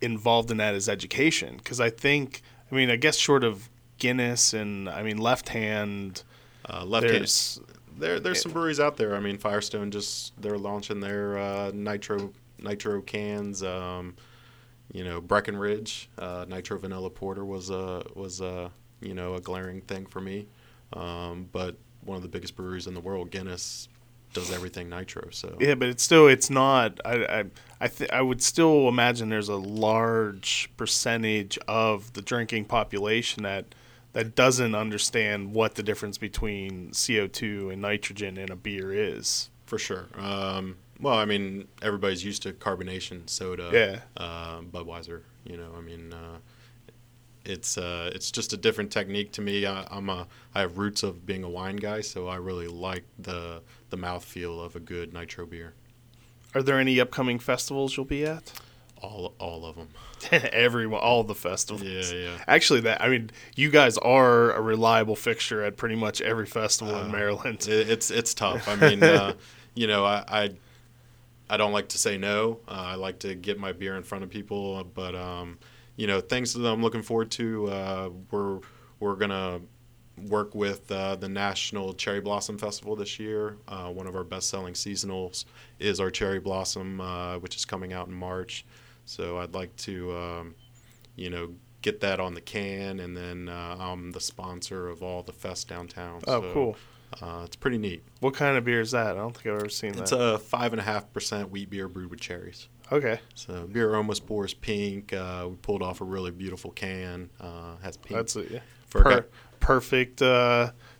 involved 0.00 0.50
in 0.50 0.58
that 0.58 0.74
is 0.74 0.88
education? 0.88 1.56
Because 1.56 1.80
I 1.80 1.90
think, 1.90 2.42
I 2.70 2.74
mean, 2.74 2.90
I 2.90 2.96
guess 2.96 3.16
short 3.16 3.44
of 3.44 3.70
Guinness 3.98 4.52
and 4.52 4.88
I 4.88 5.02
mean 5.02 5.18
Left 5.18 5.48
Hand, 5.50 6.22
uh, 6.68 6.84
left 6.84 7.08
hand 7.08 7.75
There, 7.98 8.20
there's 8.20 8.42
some 8.42 8.52
breweries 8.52 8.80
out 8.80 8.96
there. 8.96 9.14
I 9.14 9.20
mean, 9.20 9.38
Firestone 9.38 9.90
just 9.90 10.40
they're 10.40 10.58
launching 10.58 11.00
their 11.00 11.38
uh, 11.38 11.70
nitro 11.74 12.32
nitro 12.58 13.00
cans. 13.02 13.62
Um, 13.62 14.16
you 14.92 15.04
know, 15.04 15.20
Breckenridge 15.20 16.08
uh, 16.18 16.44
nitro 16.48 16.78
vanilla 16.78 17.10
porter 17.10 17.44
was 17.44 17.70
a 17.70 18.04
was 18.14 18.40
a 18.40 18.70
you 19.00 19.14
know 19.14 19.34
a 19.34 19.40
glaring 19.40 19.80
thing 19.82 20.06
for 20.06 20.20
me. 20.20 20.46
Um, 20.92 21.48
but 21.52 21.76
one 22.04 22.16
of 22.16 22.22
the 22.22 22.28
biggest 22.28 22.54
breweries 22.54 22.86
in 22.86 22.94
the 22.94 23.00
world, 23.00 23.30
Guinness, 23.30 23.88
does 24.32 24.52
everything 24.52 24.88
nitro. 24.88 25.28
So 25.30 25.56
Yeah, 25.58 25.74
but 25.74 25.88
it's 25.88 26.02
still 26.02 26.28
it's 26.28 26.50
not. 26.50 27.00
I 27.04 27.24
I 27.24 27.44
I, 27.80 27.88
th- 27.88 28.10
I 28.10 28.22
would 28.22 28.42
still 28.42 28.88
imagine 28.88 29.28
there's 29.28 29.48
a 29.48 29.56
large 29.56 30.70
percentage 30.76 31.58
of 31.66 32.12
the 32.12 32.22
drinking 32.22 32.66
population 32.66 33.42
that 33.42 33.74
that 34.16 34.34
doesn't 34.34 34.74
understand 34.74 35.52
what 35.52 35.74
the 35.74 35.82
difference 35.82 36.16
between 36.16 36.88
CO2 36.92 37.70
and 37.70 37.82
nitrogen 37.82 38.38
in 38.38 38.50
a 38.50 38.56
beer 38.56 38.90
is. 38.90 39.50
For 39.66 39.76
sure. 39.76 40.06
Um, 40.14 40.78
well, 40.98 41.12
I 41.12 41.26
mean, 41.26 41.68
everybody's 41.82 42.24
used 42.24 42.42
to 42.44 42.54
carbonation 42.54 43.28
soda. 43.28 43.68
Yeah. 43.70 44.00
Uh, 44.16 44.62
Budweiser. 44.62 45.20
You 45.44 45.58
know, 45.58 45.68
I 45.76 45.82
mean, 45.82 46.14
uh, 46.14 46.38
it's 47.44 47.76
uh, 47.76 48.10
it's 48.14 48.30
just 48.30 48.54
a 48.54 48.56
different 48.56 48.90
technique 48.90 49.32
to 49.32 49.42
me. 49.42 49.66
I, 49.66 49.86
I'm 49.90 50.08
a 50.08 50.26
I 50.54 50.60
have 50.60 50.78
roots 50.78 51.02
of 51.02 51.26
being 51.26 51.44
a 51.44 51.50
wine 51.50 51.76
guy, 51.76 52.00
so 52.00 52.26
I 52.26 52.36
really 52.36 52.68
like 52.68 53.04
the 53.18 53.60
the 53.90 53.98
mouthfeel 53.98 54.64
of 54.64 54.74
a 54.76 54.80
good 54.80 55.12
nitro 55.12 55.44
beer. 55.44 55.74
Are 56.54 56.62
there 56.62 56.80
any 56.80 56.98
upcoming 56.98 57.38
festivals 57.38 57.98
you'll 57.98 58.06
be 58.06 58.24
at? 58.24 58.50
All 59.02 59.34
all 59.38 59.66
of 59.66 59.76
them. 59.76 59.88
Everyone, 60.52 61.00
all 61.00 61.22
the 61.22 61.34
festivals. 61.34 61.82
Yeah, 62.12 62.18
yeah. 62.18 62.38
Actually, 62.48 62.80
that 62.80 63.02
I 63.02 63.08
mean, 63.08 63.30
you 63.54 63.70
guys 63.70 63.98
are 63.98 64.52
a 64.52 64.60
reliable 64.60 65.16
fixture 65.16 65.62
at 65.62 65.76
pretty 65.76 65.96
much 65.96 66.20
every 66.22 66.46
festival 66.46 66.96
in 66.98 67.08
Uh, 67.08 67.12
Maryland. 67.12 67.66
It, 67.68 67.90
it's 67.90 68.10
it's 68.10 68.32
tough. 68.34 68.66
I 68.68 68.76
mean, 68.76 69.02
uh, 69.02 69.34
you 69.74 69.86
know, 69.86 70.04
I, 70.04 70.24
I 70.28 70.50
I 71.50 71.56
don't 71.58 71.72
like 71.72 71.88
to 71.88 71.98
say 71.98 72.16
no. 72.16 72.60
Uh, 72.66 72.72
I 72.72 72.94
like 72.94 73.18
to 73.20 73.34
get 73.34 73.58
my 73.58 73.72
beer 73.72 73.96
in 73.96 74.02
front 74.02 74.24
of 74.24 74.30
people, 74.30 74.82
but 74.94 75.14
um, 75.14 75.58
you 75.96 76.06
know, 76.06 76.20
things 76.20 76.54
that 76.54 76.66
I'm 76.66 76.82
looking 76.82 77.02
forward 77.02 77.30
to. 77.32 77.68
Uh, 77.68 78.10
we're 78.30 78.60
we're 78.98 79.16
gonna 79.16 79.60
work 80.28 80.54
with 80.54 80.90
uh, 80.90 81.14
the 81.16 81.28
National 81.28 81.92
Cherry 81.92 82.22
Blossom 82.22 82.56
Festival 82.56 82.96
this 82.96 83.18
year. 83.20 83.58
Uh, 83.68 83.90
one 83.90 84.06
of 84.06 84.16
our 84.16 84.24
best-selling 84.24 84.72
seasonals 84.72 85.44
is 85.78 86.00
our 86.00 86.10
Cherry 86.10 86.40
Blossom, 86.40 87.02
uh, 87.02 87.38
which 87.40 87.54
is 87.54 87.66
coming 87.66 87.92
out 87.92 88.08
in 88.08 88.14
March. 88.14 88.64
So 89.06 89.38
I'd 89.38 89.54
like 89.54 89.74
to, 89.76 90.14
um, 90.16 90.54
you 91.14 91.30
know, 91.30 91.54
get 91.80 92.00
that 92.00 92.20
on 92.20 92.34
the 92.34 92.40
can, 92.40 93.00
and 93.00 93.16
then 93.16 93.48
uh, 93.48 93.76
I'm 93.78 94.10
the 94.12 94.20
sponsor 94.20 94.88
of 94.88 95.02
all 95.02 95.22
the 95.22 95.32
fest 95.32 95.68
downtown. 95.68 96.20
Oh, 96.26 96.42
so, 96.42 96.52
cool. 96.52 96.76
Uh, 97.22 97.42
it's 97.44 97.56
pretty 97.56 97.78
neat. 97.78 98.02
What 98.20 98.34
kind 98.34 98.56
of 98.56 98.64
beer 98.64 98.80
is 98.80 98.90
that? 98.90 99.12
I 99.12 99.20
don't 99.20 99.32
think 99.34 99.46
I've 99.46 99.60
ever 99.60 99.68
seen 99.68 99.90
It's 99.90 99.98
that. 99.98 100.02
It's 100.02 100.12
a 100.12 100.38
five 100.38 100.72
and 100.72 100.80
a 100.80 100.82
half 100.84 101.10
percent 101.12 101.50
wheat 101.50 101.70
beer 101.70 101.88
brewed 101.88 102.10
with 102.10 102.20
cherries. 102.20 102.68
okay, 102.90 103.20
So 103.34 103.66
beer 103.66 103.94
almost 103.94 104.26
pours 104.26 104.52
pink. 104.52 105.12
Uh, 105.12 105.46
we 105.50 105.56
pulled 105.56 105.82
off 105.82 106.00
a 106.00 106.04
really 106.04 106.32
beautiful 106.32 106.72
can. 106.72 107.30
Uh, 107.40 107.76
has 107.82 107.96
pink. 107.96 108.16
that's 108.16 108.36
a, 108.36 108.52
yeah. 108.52 108.58
Per- 108.90 109.26
perfect 109.60 110.20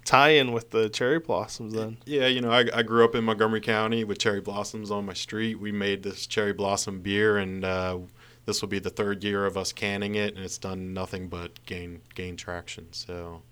uh, 0.06 0.10
tie-in 0.10 0.52
with 0.52 0.70
the 0.70 0.88
cherry 0.88 1.18
blossoms. 1.18 1.74
Then 1.74 1.98
yeah, 2.04 2.26
you 2.26 2.40
know, 2.40 2.50
I, 2.50 2.64
I 2.72 2.82
grew 2.82 3.04
up 3.04 3.14
in 3.14 3.24
Montgomery 3.24 3.60
County 3.60 4.04
with 4.04 4.18
cherry 4.18 4.40
blossoms 4.40 4.90
on 4.90 5.06
my 5.06 5.14
street. 5.14 5.56
We 5.56 5.72
made 5.72 6.02
this 6.02 6.26
cherry 6.26 6.52
blossom 6.52 7.00
beer, 7.00 7.38
and 7.38 7.64
uh, 7.64 7.98
this 8.44 8.60
will 8.60 8.68
be 8.68 8.78
the 8.78 8.90
third 8.90 9.24
year 9.24 9.46
of 9.46 9.56
us 9.56 9.72
canning 9.72 10.14
it, 10.14 10.34
and 10.34 10.44
it's 10.44 10.58
done 10.58 10.94
nothing 10.94 11.28
but 11.28 11.64
gain 11.66 12.00
gain 12.14 12.36
traction. 12.36 12.86
So, 12.92 13.42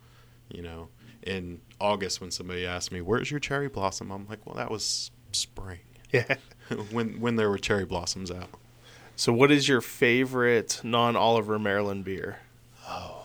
you 0.49 0.63
know, 0.63 0.89
in 1.23 1.61
August 1.81 2.21
when 2.21 2.31
somebody 2.31 2.67
asked 2.67 2.93
me, 2.93 3.01
"Where's 3.01 3.31
your 3.31 3.41
cherry 3.41 3.69
blossom?" 3.69 4.11
I'm 4.11 4.27
like, 4.29 4.47
"Well, 4.47 4.57
that 4.57 4.71
was 4.71 5.11
spring 5.33 5.81
yeah. 6.13 6.37
when 6.91 7.21
when 7.21 7.37
there 7.37 7.51
were 7.51 7.59
cherry 7.59 7.85
blossoms 7.85 8.31
out." 8.31 8.51
So, 9.17 9.33
what 9.33 9.53
is 9.53 9.69
your 9.69 9.81
favorite 9.81 10.81
non-Oliver 10.83 11.59
Maryland 11.59 12.05
beer? 12.05 12.39
Oh. 12.89 13.23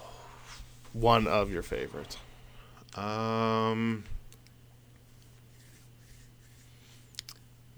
One 0.94 1.26
of 1.28 1.52
your 1.52 1.64
favorites. 1.64 2.18
Um, 2.96 4.04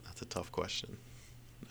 that's 0.06 0.22
a 0.22 0.26
tough 0.26 0.52
question. 0.52 0.98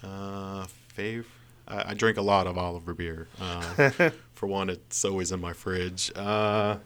Uh, 0.02 0.66
fave. 0.96 1.24
I, 1.68 1.90
I 1.90 1.94
drink 1.94 2.18
a 2.18 2.22
lot 2.22 2.46
of 2.46 2.58
Oliver 2.58 2.94
beer. 2.94 3.28
Uh, 3.40 3.90
for 4.34 4.46
one, 4.46 4.68
it's 4.70 5.04
always 5.04 5.32
in 5.32 5.40
my 5.40 5.52
fridge. 5.52 6.10
Uh, 6.14 6.76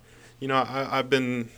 you 0.41 0.49
know, 0.49 0.57
I, 0.57 0.99
I've 0.99 1.11
been. 1.11 1.49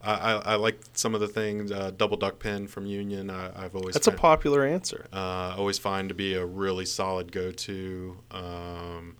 I, 0.00 0.12
I, 0.12 0.32
I 0.32 0.54
like 0.56 0.78
some 0.92 1.14
of 1.14 1.20
the 1.20 1.28
things. 1.28 1.72
Uh, 1.72 1.90
Double 1.96 2.16
Duck 2.16 2.38
Pin 2.38 2.66
from 2.66 2.86
Union. 2.86 3.30
I, 3.30 3.64
I've 3.64 3.74
always 3.74 3.94
That's 3.94 4.06
a 4.06 4.12
popular 4.12 4.64
answer. 4.64 5.06
uh, 5.12 5.54
always 5.56 5.78
find 5.78 6.08
to 6.10 6.14
be 6.14 6.34
a 6.34 6.44
really 6.44 6.84
solid 6.84 7.32
go-to. 7.32 8.16
Um, 8.30 9.16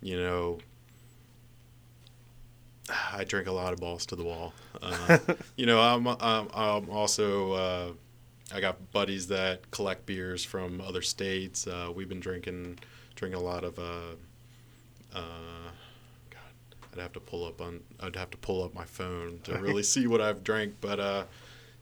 you 0.00 0.16
know, 0.16 0.58
I 3.12 3.24
drink 3.24 3.48
a 3.48 3.52
lot 3.52 3.72
of 3.72 3.80
balls 3.80 4.06
to 4.06 4.16
the 4.16 4.24
wall. 4.24 4.52
Uh, 4.82 5.18
you 5.56 5.66
know, 5.66 5.80
I'm, 5.80 6.06
I'm, 6.06 6.48
I'm 6.52 6.90
also 6.90 7.52
uh, 7.52 7.92
I 8.52 8.60
got 8.60 8.92
buddies 8.92 9.28
that 9.28 9.70
collect 9.70 10.06
beers 10.06 10.44
from 10.44 10.80
other 10.80 11.02
states. 11.02 11.66
Uh, 11.66 11.90
we've 11.94 12.08
been 12.08 12.20
drinking 12.20 12.78
drinking 13.14 13.40
a 13.40 13.44
lot 13.44 13.64
of. 13.64 13.78
Uh, 13.78 14.14
uh, 15.14 15.70
God, 16.30 16.40
I'd 16.92 17.00
have 17.00 17.12
to 17.12 17.20
pull 17.20 17.44
up 17.44 17.60
on. 17.60 17.80
I'd 18.00 18.16
have 18.16 18.30
to 18.30 18.38
pull 18.38 18.64
up 18.64 18.74
my 18.74 18.84
phone 18.84 19.40
to 19.44 19.58
really 19.58 19.82
see 19.82 20.06
what 20.06 20.20
I've 20.20 20.44
drank, 20.44 20.74
but. 20.80 21.00
Uh, 21.00 21.24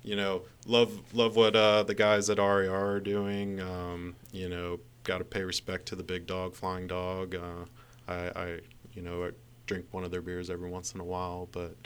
you 0.05 0.15
know, 0.15 0.43
love 0.65 0.93
love 1.13 1.37
what 1.37 1.57
uh, 1.57 1.83
the 1.83 1.95
guys 1.95 2.31
at 2.31 2.39
RER 2.39 2.71
are 2.73 3.01
doing. 3.01 3.61
Um, 3.61 4.15
you 4.33 4.49
know, 4.49 4.79
got 5.05 5.19
to 5.19 5.25
pay 5.25 5.43
respect 5.43 5.87
to 5.87 5.97
the 5.97 6.03
big 6.03 6.27
dog, 6.27 6.55
Flying 6.55 6.87
Dog. 6.87 7.35
Uh, 7.35 7.65
I, 8.07 8.15
I, 8.15 8.61
you 8.95 9.03
know, 9.03 9.31
drink 9.69 9.87
one 9.93 10.03
of 10.03 10.11
their 10.11 10.23
beers 10.23 10.51
every 10.51 10.69
once 10.69 10.95
in 10.95 11.01
a 11.01 11.05
while, 11.05 11.49
but 11.53 11.77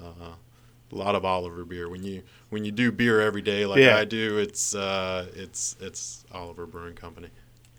uh, 0.00 0.32
a 0.90 0.94
lot 0.94 1.14
of 1.14 1.24
Oliver 1.26 1.64
beer. 1.66 1.90
When 1.90 2.02
you 2.02 2.22
when 2.48 2.64
you 2.64 2.72
do 2.72 2.90
beer 2.90 3.20
every 3.20 3.42
day 3.42 3.66
like 3.66 3.80
Yeah. 3.80 3.98
I 3.98 4.06
do, 4.06 4.38
it's 4.38 4.74
uh, 4.74 5.26
it's 5.34 5.76
it's 5.80 6.24
Oliver 6.32 6.64
Brewing 6.64 6.94
Company. 6.94 7.28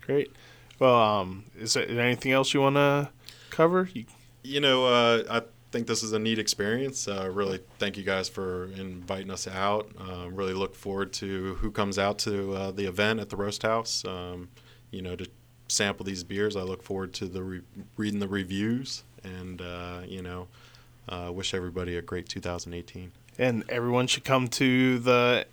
Great. 0.02 0.30
Well, 0.78 0.94
um, 0.94 1.44
is 1.58 1.74
there 1.74 1.88
anything 1.88 2.32
else 2.32 2.54
you 2.54 2.60
want 2.60 2.76
to 2.76 3.10
cover? 3.50 3.88
You, 3.92 4.04
You 4.42 4.60
know, 4.60 4.86
uh, 4.86 5.24
I 5.28 5.42
think 5.72 5.86
this 5.86 6.02
is 6.02 6.12
a 6.12 6.18
neat 6.18 6.38
experience. 6.38 7.06
Uh, 7.06 7.28
really, 7.30 7.60
thank 7.78 7.96
you 7.96 8.02
guys 8.04 8.28
for 8.28 8.66
inviting 8.76 9.30
us 9.30 9.46
out. 9.46 9.90
Uh, 9.98 10.30
really 10.30 10.54
look 10.54 10.74
forward 10.74 11.12
to 11.14 11.54
who 11.56 11.70
comes 11.70 11.98
out 11.98 12.18
to 12.20 12.54
uh, 12.54 12.70
the 12.70 12.86
event 12.86 13.20
at 13.20 13.28
the 13.28 13.36
Roast 13.36 13.62
House. 13.62 14.04
Um, 14.04 14.48
you 14.90 15.02
know, 15.02 15.16
to 15.16 15.26
sample 15.70 16.04
these 16.04 16.24
beers. 16.24 16.56
I 16.56 16.62
look 16.62 16.82
forward 16.82 17.12
to 17.14 17.26
the 17.26 17.42
re- 17.42 17.60
reading 17.96 18.20
the 18.20 18.28
reviews, 18.28 19.04
and 19.24 19.60
uh, 19.62 20.00
you 20.06 20.22
know, 20.22 20.48
uh, 21.08 21.30
wish 21.32 21.54
everybody 21.54 21.96
a 21.96 22.02
great 22.02 22.28
2018. 22.28 23.12
and 23.38 23.64
everyone 23.70 24.06
should 24.06 24.24
come 24.24 24.48
to 24.48 24.98
the 24.98 25.46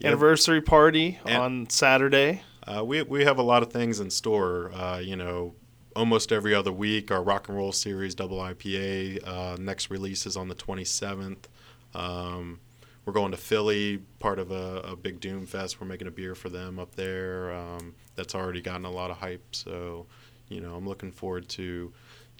Yep. 0.00 0.06
anniversary 0.12 0.60
party 0.62 1.18
And- 1.26 1.36
on 1.42 1.70
Saturday. 1.70 2.42
Uh, 2.66 2.84
we 2.84 3.02
we 3.02 3.24
have 3.24 3.38
a 3.38 3.42
lot 3.42 3.62
of 3.62 3.72
things 3.72 3.98
in 3.98 4.10
store. 4.10 4.70
Uh, 4.72 4.98
you 4.98 5.16
know, 5.16 5.54
almost 5.96 6.30
every 6.30 6.54
other 6.54 6.70
week, 6.70 7.10
our 7.10 7.22
rock 7.22 7.48
and 7.48 7.56
roll 7.56 7.72
series 7.72 8.14
double 8.14 8.38
IPA. 8.38 9.18
Uh, 9.26 9.56
next 9.58 9.90
release 9.90 10.24
is 10.26 10.36
on 10.36 10.46
the 10.48 10.54
27th. 10.54 11.48
Um, 11.94 12.60
we're 13.04 13.12
going 13.14 13.30
to 13.32 13.36
Philly, 13.38 14.02
part 14.18 14.38
of 14.38 14.50
a, 14.50 14.80
a 14.84 14.94
big 14.96 15.18
Doom 15.18 15.46
Fest. 15.46 15.80
We're 15.80 15.86
making 15.86 16.06
a 16.06 16.10
beer 16.10 16.34
for 16.34 16.48
them 16.50 16.78
up 16.78 16.94
there. 16.94 17.52
Um, 17.52 17.94
that's 18.18 18.34
already 18.34 18.60
gotten 18.60 18.84
a 18.84 18.90
lot 18.90 19.10
of 19.10 19.16
hype. 19.16 19.54
So, 19.54 20.04
you 20.48 20.60
know, 20.60 20.74
I'm 20.74 20.86
looking 20.86 21.12
forward 21.12 21.48
to, 21.50 21.92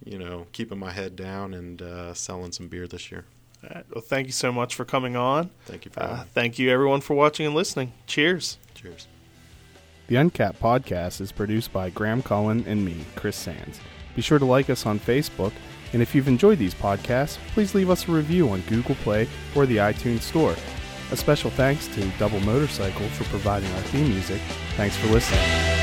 you 0.05 0.19
know, 0.19 0.47
keeping 0.53 0.79
my 0.79 0.91
head 0.91 1.17
down 1.17 1.55
and 1.55 1.81
uh, 1.81 2.13
selling 2.13 2.53
some 2.53 2.69
beer 2.69 2.87
this 2.87 3.11
year. 3.11 3.25
All 3.65 3.71
right. 3.75 3.85
Well, 3.95 4.03
thank 4.03 4.27
you 4.27 4.33
so 4.33 4.53
much 4.53 4.75
for 4.75 4.85
coming 4.85 5.17
on. 5.17 5.51
Thank 5.65 5.85
you 5.85 5.91
for 5.91 6.03
Uh, 6.03 6.25
thank 6.35 6.59
you, 6.59 6.71
everyone, 6.71 7.01
for 7.01 7.15
watching 7.15 7.47
and 7.47 7.55
listening. 7.55 7.93
Cheers. 8.07 8.59
Cheers. 8.75 9.07
The 10.09 10.17
Uncapped 10.17 10.61
podcast 10.61 11.21
is 11.21 11.33
produced 11.33 11.73
by 11.73 11.91
Graham 11.91 12.23
Cullen 12.23 12.65
and 12.67 12.85
me, 12.85 13.05
Chris 13.15 13.37
Sands. 13.37 13.81
Be 14.17 14.23
sure 14.23 14.39
to 14.39 14.45
like 14.45 14.71
us 14.71 14.87
on 14.87 14.99
Facebook, 14.99 15.53
and 15.93 16.03
if 16.03 16.15
you've 16.15 16.29
enjoyed 16.29 16.59
these 16.59 16.75
podcasts, 16.75 17.39
please 17.53 17.75
leave 17.75 17.91
us 17.91 18.09
a 18.09 18.13
review 18.13 18.49
on 18.49 18.63
Google 18.63 18.95
Play 18.97 19.29
or 19.55 19.67
the 19.67 19.77
iTunes 19.77 20.23
Store. 20.23 20.57
A 21.11 21.17
special 21.17 21.51
thanks 21.51 21.87
to 21.89 22.07
Double 22.19 22.41
Motorcycle 22.41 23.09
for 23.09 23.25
providing 23.25 23.71
our 23.73 23.83
theme 23.83 24.09
music. 24.09 24.41
Thanks 24.77 24.97
for 24.97 25.07
listening. 25.09 25.78